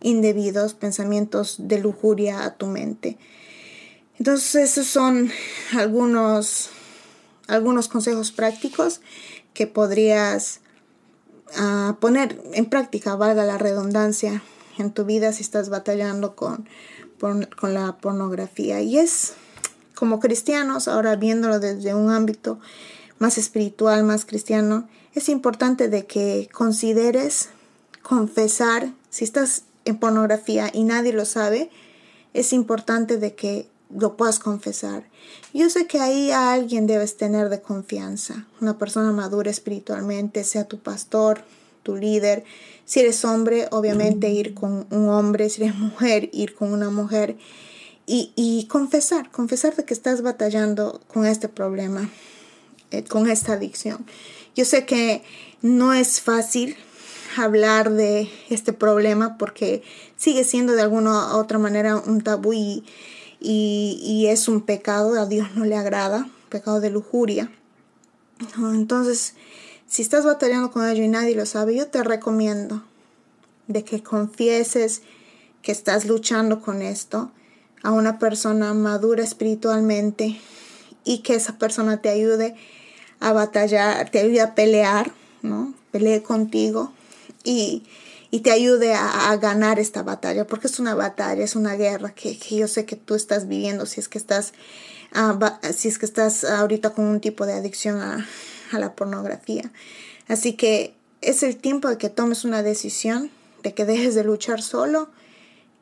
indebidos, 0.00 0.72
pensamientos 0.72 1.56
de 1.58 1.80
lujuria 1.80 2.44
a 2.44 2.54
tu 2.54 2.66
mente. 2.66 3.18
Entonces 4.22 4.54
esos 4.54 4.86
son 4.86 5.32
algunos, 5.76 6.70
algunos 7.48 7.88
consejos 7.88 8.30
prácticos 8.30 9.00
que 9.52 9.66
podrías 9.66 10.60
ah, 11.56 11.96
poner 12.00 12.40
en 12.52 12.66
práctica, 12.66 13.16
valga 13.16 13.44
la 13.44 13.58
redundancia, 13.58 14.40
en 14.78 14.92
tu 14.92 15.04
vida 15.04 15.32
si 15.32 15.42
estás 15.42 15.70
batallando 15.70 16.36
con, 16.36 16.68
con 17.18 17.74
la 17.74 17.96
pornografía. 17.96 18.80
Y 18.80 18.96
es 19.00 19.32
como 19.96 20.20
cristianos, 20.20 20.86
ahora 20.86 21.16
viéndolo 21.16 21.58
desde 21.58 21.92
un 21.92 22.12
ámbito 22.12 22.60
más 23.18 23.38
espiritual, 23.38 24.04
más 24.04 24.24
cristiano, 24.24 24.88
es 25.14 25.28
importante 25.28 25.88
de 25.88 26.06
que 26.06 26.48
consideres 26.52 27.48
confesar, 28.02 28.92
si 29.10 29.24
estás 29.24 29.64
en 29.84 29.98
pornografía 29.98 30.70
y 30.72 30.84
nadie 30.84 31.12
lo 31.12 31.24
sabe, 31.24 31.70
es 32.34 32.52
importante 32.52 33.16
de 33.16 33.34
que 33.34 33.71
lo 33.96 34.16
puedas 34.16 34.38
confesar. 34.38 35.04
Yo 35.52 35.68
sé 35.70 35.86
que 35.86 36.00
ahí 36.00 36.30
a 36.30 36.52
alguien 36.52 36.86
debes 36.86 37.16
tener 37.16 37.48
de 37.48 37.60
confianza, 37.60 38.46
una 38.60 38.78
persona 38.78 39.12
madura 39.12 39.50
espiritualmente, 39.50 40.44
sea 40.44 40.64
tu 40.64 40.78
pastor, 40.78 41.42
tu 41.82 41.96
líder. 41.96 42.44
Si 42.84 43.00
eres 43.00 43.24
hombre, 43.24 43.68
obviamente 43.70 44.30
ir 44.30 44.54
con 44.54 44.86
un 44.90 45.08
hombre, 45.08 45.48
si 45.50 45.62
eres 45.62 45.74
mujer, 45.78 46.30
ir 46.32 46.54
con 46.54 46.72
una 46.72 46.90
mujer 46.90 47.36
y, 48.06 48.32
y 48.34 48.66
confesar, 48.66 49.30
confesar 49.30 49.76
de 49.76 49.84
que 49.84 49.94
estás 49.94 50.22
batallando 50.22 51.00
con 51.12 51.26
este 51.26 51.48
problema, 51.48 52.08
eh, 52.90 53.04
con 53.04 53.30
esta 53.30 53.54
adicción. 53.54 54.04
Yo 54.54 54.64
sé 54.64 54.84
que 54.84 55.22
no 55.62 55.92
es 55.94 56.20
fácil 56.20 56.76
hablar 57.36 57.90
de 57.90 58.30
este 58.50 58.72
problema 58.72 59.38
porque 59.38 59.82
sigue 60.16 60.44
siendo 60.44 60.74
de 60.74 60.82
alguna 60.82 61.34
u 61.34 61.38
otra 61.38 61.58
manera 61.58 61.96
un 61.96 62.20
tabú 62.20 62.52
y, 62.52 62.84
y, 63.42 64.26
es 64.28 64.48
un 64.48 64.60
pecado, 64.60 65.20
a 65.20 65.26
Dios 65.26 65.48
no 65.54 65.64
le 65.64 65.76
agrada, 65.76 66.28
pecado 66.48 66.80
de 66.80 66.90
lujuria. 66.90 67.50
Entonces, 68.56 69.34
si 69.86 70.02
estás 70.02 70.24
batallando 70.24 70.70
con 70.70 70.88
ello 70.88 71.02
y 71.02 71.08
nadie 71.08 71.34
lo 71.34 71.46
sabe, 71.46 71.74
yo 71.74 71.88
te 71.88 72.02
recomiendo 72.02 72.82
de 73.66 73.84
que 73.84 74.02
confieses 74.02 75.02
que 75.62 75.72
estás 75.72 76.06
luchando 76.06 76.60
con 76.60 76.82
esto 76.82 77.30
a 77.82 77.92
una 77.92 78.18
persona 78.18 78.74
madura 78.74 79.22
espiritualmente 79.22 80.40
y 81.04 81.18
que 81.18 81.34
esa 81.34 81.58
persona 81.58 82.00
te 82.00 82.08
ayude 82.08 82.54
a 83.20 83.32
batallar, 83.32 84.10
te 84.10 84.20
ayude 84.20 84.40
a 84.40 84.54
pelear, 84.54 85.12
¿no? 85.42 85.74
Pelee 85.90 86.22
contigo 86.22 86.92
y, 87.44 87.84
te 88.40 88.50
ayude 88.50 88.94
a, 88.94 89.36
ganar 89.36 89.78
esta 89.78 90.02
batalla, 90.02 90.46
porque 90.46 90.66
es 90.66 90.78
una 90.78 90.94
batalla, 90.94 91.44
es 91.44 91.54
una 91.54 91.74
guerra 91.74 92.14
que, 92.14 92.34
yo 92.34 92.66
sé 92.66 92.86
que 92.86 92.96
tú 92.96 93.14
estás 93.14 93.46
viviendo 93.46 93.84
si 93.84 94.00
es 94.00 94.08
que 94.08 94.16
estás, 94.16 94.54
ah, 95.12 95.60
si 95.74 95.88
es 95.88 95.98
que 95.98 96.06
estás 96.06 96.44
ahorita 96.44 96.90
con 96.90 97.04
un 97.04 97.20
tipo 97.20 97.44
de 97.44 97.52
adicción 97.52 98.00
a, 98.00 98.26
a 98.72 98.78
la 98.78 98.94
pornografía. 98.94 99.70
Así 100.28 100.54
que 100.54 100.94
es 101.20 101.42
el 101.42 101.58
tiempo 101.58 101.88
de 101.88 101.98
que 101.98 102.08
tomes 102.08 102.44
una 102.44 102.62
decisión, 102.62 103.30
de 103.62 103.74
que 103.74 103.84
dejes 103.84 104.14
de 104.14 104.24
luchar 104.24 104.62
solo, 104.62 105.10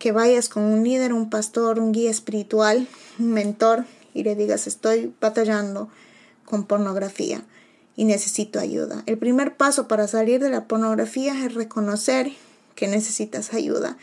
que 0.00 0.10
vayas 0.10 0.48
con 0.48 0.64
un 0.64 0.82
líder, 0.82 1.12
un 1.12 1.30
pastor, 1.30 1.78
un 1.78 1.92
guía 1.92 2.10
espiritual, 2.10 2.88
un 3.18 3.32
mentor 3.32 3.84
y 4.12 4.24
le 4.24 4.34
digas 4.34 4.66
estoy 4.66 5.14
batallando 5.20 5.88
con 6.44 6.64
pornografía 6.64 7.44
y 8.00 8.06
necesito 8.06 8.58
ayuda. 8.58 9.02
El 9.04 9.18
primer 9.18 9.58
paso 9.58 9.86
para 9.86 10.08
salir 10.08 10.40
de 10.40 10.48
la 10.48 10.64
pornografía 10.64 11.44
es 11.44 11.52
reconocer 11.52 12.32
que 12.74 12.88
necesitas 12.88 13.52
ayuda. 13.52 13.98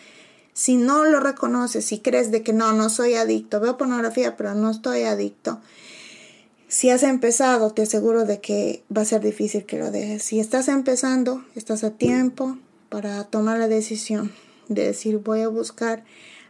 Si 0.53 0.77
no 0.77 1.03
lo 1.03 1.19
reconoces, 1.19 1.83
si 1.83 1.97
crees 1.97 2.29
de 2.29 2.43
que 2.43 2.53
no, 2.53 2.73
no 2.73 2.91
soy 2.91 3.15
adicto, 3.15 3.59
veo 3.59 3.75
pornografía, 3.75 4.37
pero 4.37 4.53
no 4.53 4.69
estoy 4.69 5.01
adicto, 5.01 5.59
si 6.67 6.91
has 6.91 7.01
empezado, 7.01 7.71
te 7.71 7.81
aseguro 7.81 8.25
de 8.25 8.39
que 8.39 8.83
va 8.95 9.01
a 9.01 9.05
ser 9.05 9.21
difícil 9.21 9.65
que 9.65 9.79
lo 9.79 9.89
dejes. 9.89 10.21
Si 10.21 10.39
estás 10.39 10.67
empezando, 10.67 11.43
estás 11.55 11.83
a 11.83 11.89
tiempo 11.89 12.55
para 12.89 13.23
tomar 13.23 13.57
la 13.57 13.67
decisión 13.67 14.31
de 14.67 14.83
decir 14.83 15.17
voy 15.17 15.41
a 15.41 15.47
buscar 15.47 16.03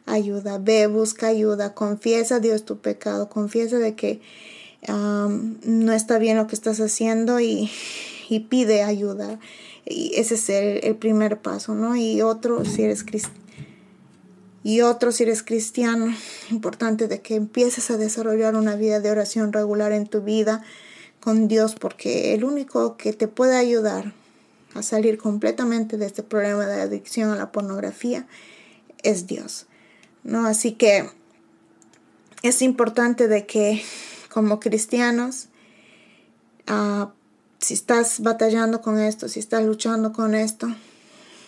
ayuda, 0.05 0.57
ve, 0.57 0.87
busca 0.87 1.27
ayuda, 1.27 1.73
confiesa 1.73 2.35
a 2.35 2.39
Dios 2.41 2.65
tu 2.65 2.79
pecado, 2.79 3.29
confiesa 3.29 3.77
de 3.77 3.95
que 3.95 4.19
no 4.87 5.93
está 5.93 6.17
bien 6.17 6.37
lo 6.37 6.47
que 6.47 6.55
estás 6.55 6.79
haciendo 6.79 7.39
y, 7.39 7.69
pide 8.49 8.83
ayuda. 8.83 9.39
Y 9.85 10.13
ese 10.15 10.35
es 10.35 10.49
el, 10.49 10.95
primer 10.95 11.39
paso, 11.39 11.73
¿no? 11.73 11.95
Y 11.95 12.21
otro, 12.21 12.65
si 12.65 12.83
eres 12.83 13.03
y 14.63 14.81
otro, 14.81 15.13
si 15.13 15.23
eres 15.23 15.43
cristiano, 15.43 16.13
importante 16.51 17.07
de 17.07 17.21
que 17.21 17.35
empieces 17.35 17.89
a 17.89 17.97
desarrollar 17.97 18.55
una 18.55 18.75
vida 18.75 18.99
de 18.99 19.09
oración 19.09 19.53
regular 19.53 19.93
en 19.93 20.07
tu 20.07 20.21
vida 20.21 20.61
con 21.21 21.47
Dios, 21.47 21.75
porque 21.75 22.33
el 22.33 22.43
único 22.43 22.97
que 22.97 23.13
te 23.13 23.29
puede 23.29 23.55
ayudar 23.55 24.13
a 24.73 24.83
salir 24.83 25.17
completamente 25.17 25.97
de 25.97 26.05
este 26.05 26.21
problema 26.21 26.65
de 26.65 26.81
adicción 26.81 27.29
a 27.29 27.37
la 27.37 27.51
pornografía 27.51 28.27
es 29.03 29.25
Dios. 29.25 29.67
¿no? 30.23 30.45
Así 30.45 30.73
que 30.73 31.09
es 32.43 32.61
importante 32.61 33.27
de 33.27 33.45
que 33.45 33.81
como 34.37 34.59
cristianos, 34.59 35.47
ah, 36.67 37.09
si 37.57 37.73
estás 37.73 38.19
batallando 38.19 38.83
con 38.83 38.99
esto, 38.99 39.27
si 39.27 39.39
estás 39.39 39.65
luchando 39.65 40.13
con 40.13 40.35
esto, 40.35 40.67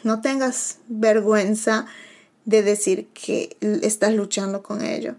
no 0.04 0.22
tengas 0.22 0.80
vergüenza 0.88 1.86
de 2.46 2.64
decir 2.64 3.08
que 3.10 3.56
estás 3.62 4.16
luchando 4.16 4.64
con 4.64 4.84
ello. 4.84 5.14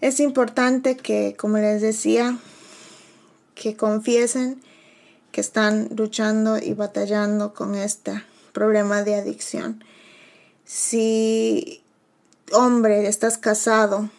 Es 0.00 0.20
importante 0.20 0.96
que, 0.96 1.34
como 1.36 1.58
les 1.58 1.82
decía, 1.82 2.38
que 3.56 3.76
confiesen 3.76 4.62
que 5.32 5.40
están 5.40 5.88
luchando 5.96 6.58
y 6.58 6.74
batallando 6.74 7.54
con 7.54 7.74
este 7.74 8.22
problema 8.52 9.02
de 9.02 9.16
adicción. 9.16 9.82
Si, 10.64 11.82
hombre, 12.52 13.08
estás 13.08 13.36
casado 13.36 14.10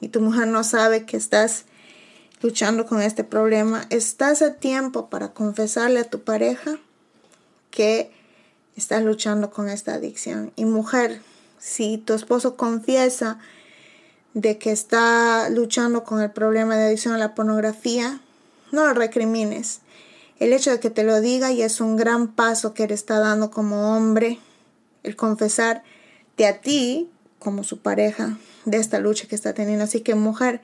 y 0.00 0.06
tu 0.06 0.20
mujer 0.20 0.46
no 0.46 0.62
sabe 0.62 1.04
que 1.04 1.16
estás 1.16 1.64
luchando 2.42 2.86
con 2.86 3.00
este 3.00 3.24
problema, 3.24 3.86
estás 3.90 4.42
a 4.42 4.54
tiempo 4.54 5.08
para 5.08 5.32
confesarle 5.32 6.00
a 6.00 6.10
tu 6.10 6.22
pareja 6.22 6.78
que 7.70 8.10
estás 8.76 9.02
luchando 9.04 9.50
con 9.50 9.68
esta 9.68 9.94
adicción. 9.94 10.52
Y 10.56 10.64
mujer, 10.64 11.22
si 11.58 11.98
tu 11.98 12.14
esposo 12.14 12.56
confiesa 12.56 13.38
de 14.34 14.58
que 14.58 14.72
está 14.72 15.48
luchando 15.50 16.04
con 16.04 16.20
el 16.20 16.30
problema 16.30 16.76
de 16.76 16.86
adicción 16.86 17.14
a 17.14 17.18
la 17.18 17.34
pornografía, 17.34 18.20
no 18.72 18.86
lo 18.86 18.94
recrimines. 18.94 19.80
El 20.38 20.52
hecho 20.52 20.70
de 20.70 20.80
que 20.80 20.90
te 20.90 21.04
lo 21.04 21.20
diga 21.20 21.52
y 21.52 21.62
es 21.62 21.80
un 21.80 21.96
gran 21.96 22.28
paso 22.28 22.74
que 22.74 22.84
él 22.84 22.90
está 22.90 23.20
dando 23.20 23.50
como 23.50 23.96
hombre, 23.96 24.40
el 25.04 25.14
confesar 25.14 25.84
de 26.36 26.46
a 26.46 26.60
ti 26.60 27.08
como 27.38 27.62
su 27.62 27.78
pareja 27.78 28.36
de 28.64 28.78
esta 28.78 28.98
lucha 28.98 29.28
que 29.28 29.34
está 29.34 29.52
teniendo. 29.52 29.84
Así 29.84 30.00
que 30.00 30.14
mujer, 30.14 30.62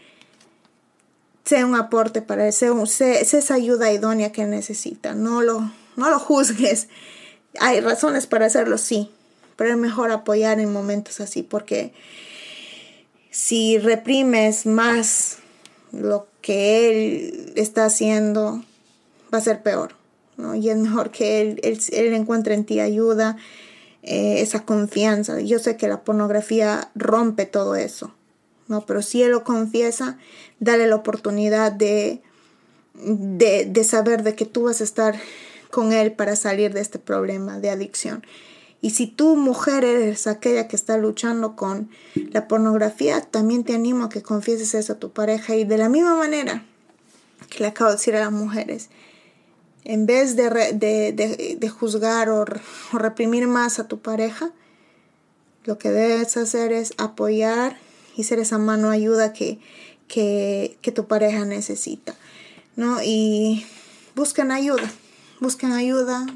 sea 1.48 1.64
un 1.64 1.74
aporte 1.74 2.20
para 2.20 2.46
él, 2.46 2.52
sea, 2.52 2.72
esa 3.20 3.54
ayuda 3.54 3.90
idónea 3.90 4.32
que 4.32 4.44
necesita. 4.44 5.14
No 5.14 5.40
lo, 5.40 5.70
no 5.96 6.10
lo 6.10 6.18
juzgues. 6.18 6.88
Hay 7.58 7.80
razones 7.80 8.26
para 8.26 8.46
hacerlo, 8.46 8.76
sí, 8.76 9.10
pero 9.56 9.70
es 9.70 9.78
mejor 9.78 10.10
apoyar 10.10 10.60
en 10.60 10.70
momentos 10.70 11.20
así 11.20 11.42
porque 11.42 11.94
si 13.30 13.78
reprimes 13.78 14.66
más 14.66 15.38
lo 15.92 16.26
que 16.42 16.90
él 16.90 17.52
está 17.56 17.86
haciendo, 17.86 18.62
va 19.32 19.38
a 19.38 19.42
ser 19.42 19.62
peor. 19.62 19.94
Y 20.54 20.68
es 20.68 20.76
mejor 20.76 21.10
que 21.10 21.40
él, 21.40 21.60
él, 21.62 22.12
encuentre 22.12 22.54
en 22.54 22.64
ti 22.64 22.78
ayuda, 22.78 23.38
eh, 24.02 24.40
esa 24.40 24.64
confianza. 24.66 25.40
Yo 25.40 25.58
sé 25.58 25.76
que 25.76 25.88
la 25.88 26.02
pornografía 26.02 26.90
rompe 26.94 27.46
todo 27.46 27.74
eso. 27.74 28.12
¿No? 28.68 28.86
Pero 28.86 29.02
si 29.02 29.22
él 29.22 29.32
lo 29.32 29.44
confiesa, 29.44 30.18
dale 30.60 30.86
la 30.86 30.96
oportunidad 30.96 31.72
de, 31.72 32.22
de, 32.94 33.84
saber 33.84 34.22
de 34.22 34.34
que 34.34 34.44
tú 34.44 34.64
vas 34.64 34.80
a 34.80 34.84
estar 34.84 35.18
con 35.70 35.92
él 35.92 36.12
para 36.12 36.36
salir 36.36 36.72
de 36.72 36.80
este 36.80 36.98
problema 36.98 37.58
de 37.58 37.70
adicción. 37.70 38.24
Y 38.80 38.90
si 38.90 39.06
tú, 39.06 39.34
mujer, 39.34 39.84
eres 39.84 40.26
aquella 40.26 40.68
que 40.68 40.76
está 40.76 40.96
luchando 40.98 41.56
con 41.56 41.90
la 42.14 42.46
pornografía, 42.46 43.20
también 43.22 43.64
te 43.64 43.74
animo 43.74 44.04
a 44.04 44.08
que 44.08 44.22
confieses 44.22 44.74
eso 44.74 44.92
a 44.92 44.98
tu 44.98 45.10
pareja. 45.10 45.56
Y 45.56 45.64
de 45.64 45.78
la 45.78 45.88
misma 45.88 46.14
manera 46.14 46.64
que 47.50 47.60
le 47.60 47.66
acabo 47.68 47.90
de 47.90 47.96
decir 47.96 48.14
a 48.14 48.20
las 48.20 48.32
mujeres, 48.32 48.88
en 49.84 50.06
vez 50.06 50.36
de, 50.36 51.68
juzgar 51.68 52.28
o, 52.28 52.44
reprimir 52.92 53.48
más 53.48 53.78
a 53.78 53.88
tu 53.88 54.00
pareja, 54.00 54.52
lo 55.64 55.78
que 55.78 55.90
debes 55.90 56.36
hacer 56.36 56.72
es 56.72 56.92
apoyar 56.98 57.78
y 58.18 58.24
ser 58.24 58.38
esa 58.38 58.58
mano 58.58 58.90
ayuda 58.90 59.32
que, 59.32 59.58
que, 60.08 60.76
que 60.82 60.92
tu 60.92 61.06
pareja 61.06 61.46
necesita. 61.46 62.14
¿no? 62.76 63.02
Y 63.02 63.64
busquen 64.14 64.50
ayuda, 64.50 64.90
busquen 65.40 65.72
ayuda, 65.72 66.26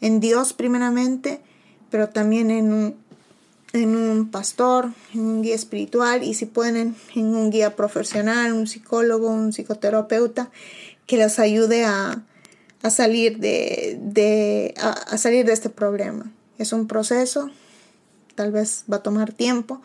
en 0.00 0.20
Dios 0.20 0.52
primeramente, 0.52 1.40
pero 1.90 2.08
también 2.08 2.50
en 2.50 2.72
un, 2.72 2.96
en 3.72 3.96
un 3.96 4.30
pastor, 4.30 4.92
en 5.14 5.20
un 5.20 5.42
guía 5.42 5.54
espiritual 5.54 6.22
y 6.22 6.34
si 6.34 6.46
pueden 6.46 6.96
en 7.14 7.26
un 7.26 7.50
guía 7.50 7.76
profesional, 7.76 8.52
un 8.52 8.66
psicólogo, 8.66 9.28
un 9.28 9.52
psicoterapeuta 9.52 10.50
que 11.06 11.16
les 11.16 11.38
ayude 11.38 11.84
a, 11.84 12.22
salir 12.90 13.38
de, 13.38 14.74
a, 14.78 15.18
salir 15.18 15.44
de 15.44 15.52
este 15.52 15.70
problema. 15.70 16.32
Es 16.58 16.72
un 16.72 16.86
proceso, 16.86 17.50
tal 18.34 18.52
vez 18.52 18.84
va 18.90 18.98
a 18.98 19.02
tomar 19.02 19.32
tiempo, 19.32 19.82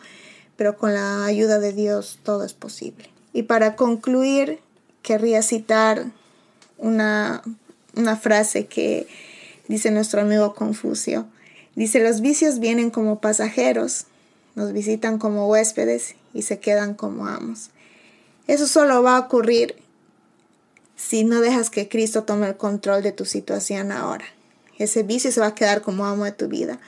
pero 0.62 0.76
con 0.78 0.94
la 0.94 1.24
ayuda 1.24 1.58
de 1.58 1.72
Dios 1.72 2.20
todo 2.22 2.44
es 2.44 2.52
posible. 2.52 3.10
Y 3.32 3.42
para 3.42 3.74
concluir, 3.74 4.60
querría 5.02 5.42
citar 5.42 6.12
una, 6.78 7.42
una 7.96 8.14
frase 8.14 8.66
que 8.66 9.08
dice 9.66 9.90
nuestro 9.90 10.20
amigo 10.20 10.54
Confucio. 10.54 11.26
Dice, 11.74 11.98
los 11.98 12.20
vicios 12.20 12.60
vienen 12.60 12.90
como 12.90 13.20
pasajeros, 13.20 14.06
nos 14.54 14.72
visitan 14.72 15.18
como 15.18 15.48
huéspedes 15.48 16.14
y 16.32 16.42
se 16.42 16.60
quedan 16.60 16.94
como 16.94 17.26
amos. 17.26 17.70
Eso 18.46 18.68
solo 18.68 19.02
va 19.02 19.16
a 19.16 19.20
ocurrir 19.22 19.74
si 20.94 21.24
no 21.24 21.40
dejas 21.40 21.70
que 21.70 21.88
Cristo 21.88 22.22
tome 22.22 22.46
el 22.46 22.56
control 22.56 23.02
de 23.02 23.10
tu 23.10 23.24
situación 23.24 23.90
ahora. 23.90 24.26
Ese 24.78 25.02
vicio 25.02 25.32
se 25.32 25.40
va 25.40 25.48
a 25.48 25.54
quedar 25.56 25.82
como 25.82 26.06
amo 26.06 26.24
de 26.24 26.30
tu 26.30 26.46
vida. 26.46 26.78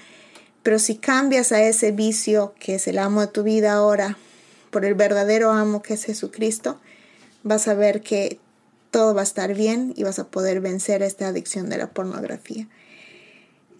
Pero 0.65 0.79
si 0.81 0.97
cambias 0.97 1.53
a 1.53 1.63
ese 1.63 1.93
vicio 1.93 2.55
que 2.59 2.77
es 2.77 2.89
el 2.89 2.99
amo 2.99 3.21
de 3.21 3.27
tu 3.29 3.45
vida 3.45 3.75
ahora 3.75 4.17
por 4.71 4.85
el 4.85 4.95
verdadero 4.95 5.53
amo 5.53 5.83
que 5.83 5.95
es 5.95 6.05
Jesucristo, 6.05 6.81
vas 7.45 7.69
a 7.69 7.75
ver 7.75 8.01
que 8.01 8.41
todo 8.91 9.15
va 9.15 9.21
a 9.21 9.25
estar 9.25 9.55
bien 9.55 9.93
y 9.95 10.05
vas 10.05 10.19
a 10.19 10.29
poder 10.29 10.61
vencer 10.61 11.03
esta 11.03 11.29
adicción 11.29 11.69
de 11.69 11.77
la 11.77 11.91
pornografía. 11.91 12.67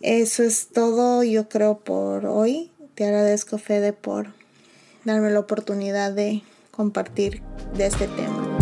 Eso 0.03 0.43
es 0.43 0.69
todo, 0.69 1.25
yo 1.25 1.49
creo, 1.49 1.79
por 1.79 2.27
hoy. 2.27 2.71
Te 2.95 3.05
agradezco, 3.07 3.57
Fede, 3.57 3.95
por 3.95 4.35
darme 5.05 5.31
la 5.31 5.41
oportunidad 5.41 6.13
de 6.13 6.43
compartir 6.71 7.41
de 7.75 7.87
este 7.87 8.07
tema. 8.09 8.54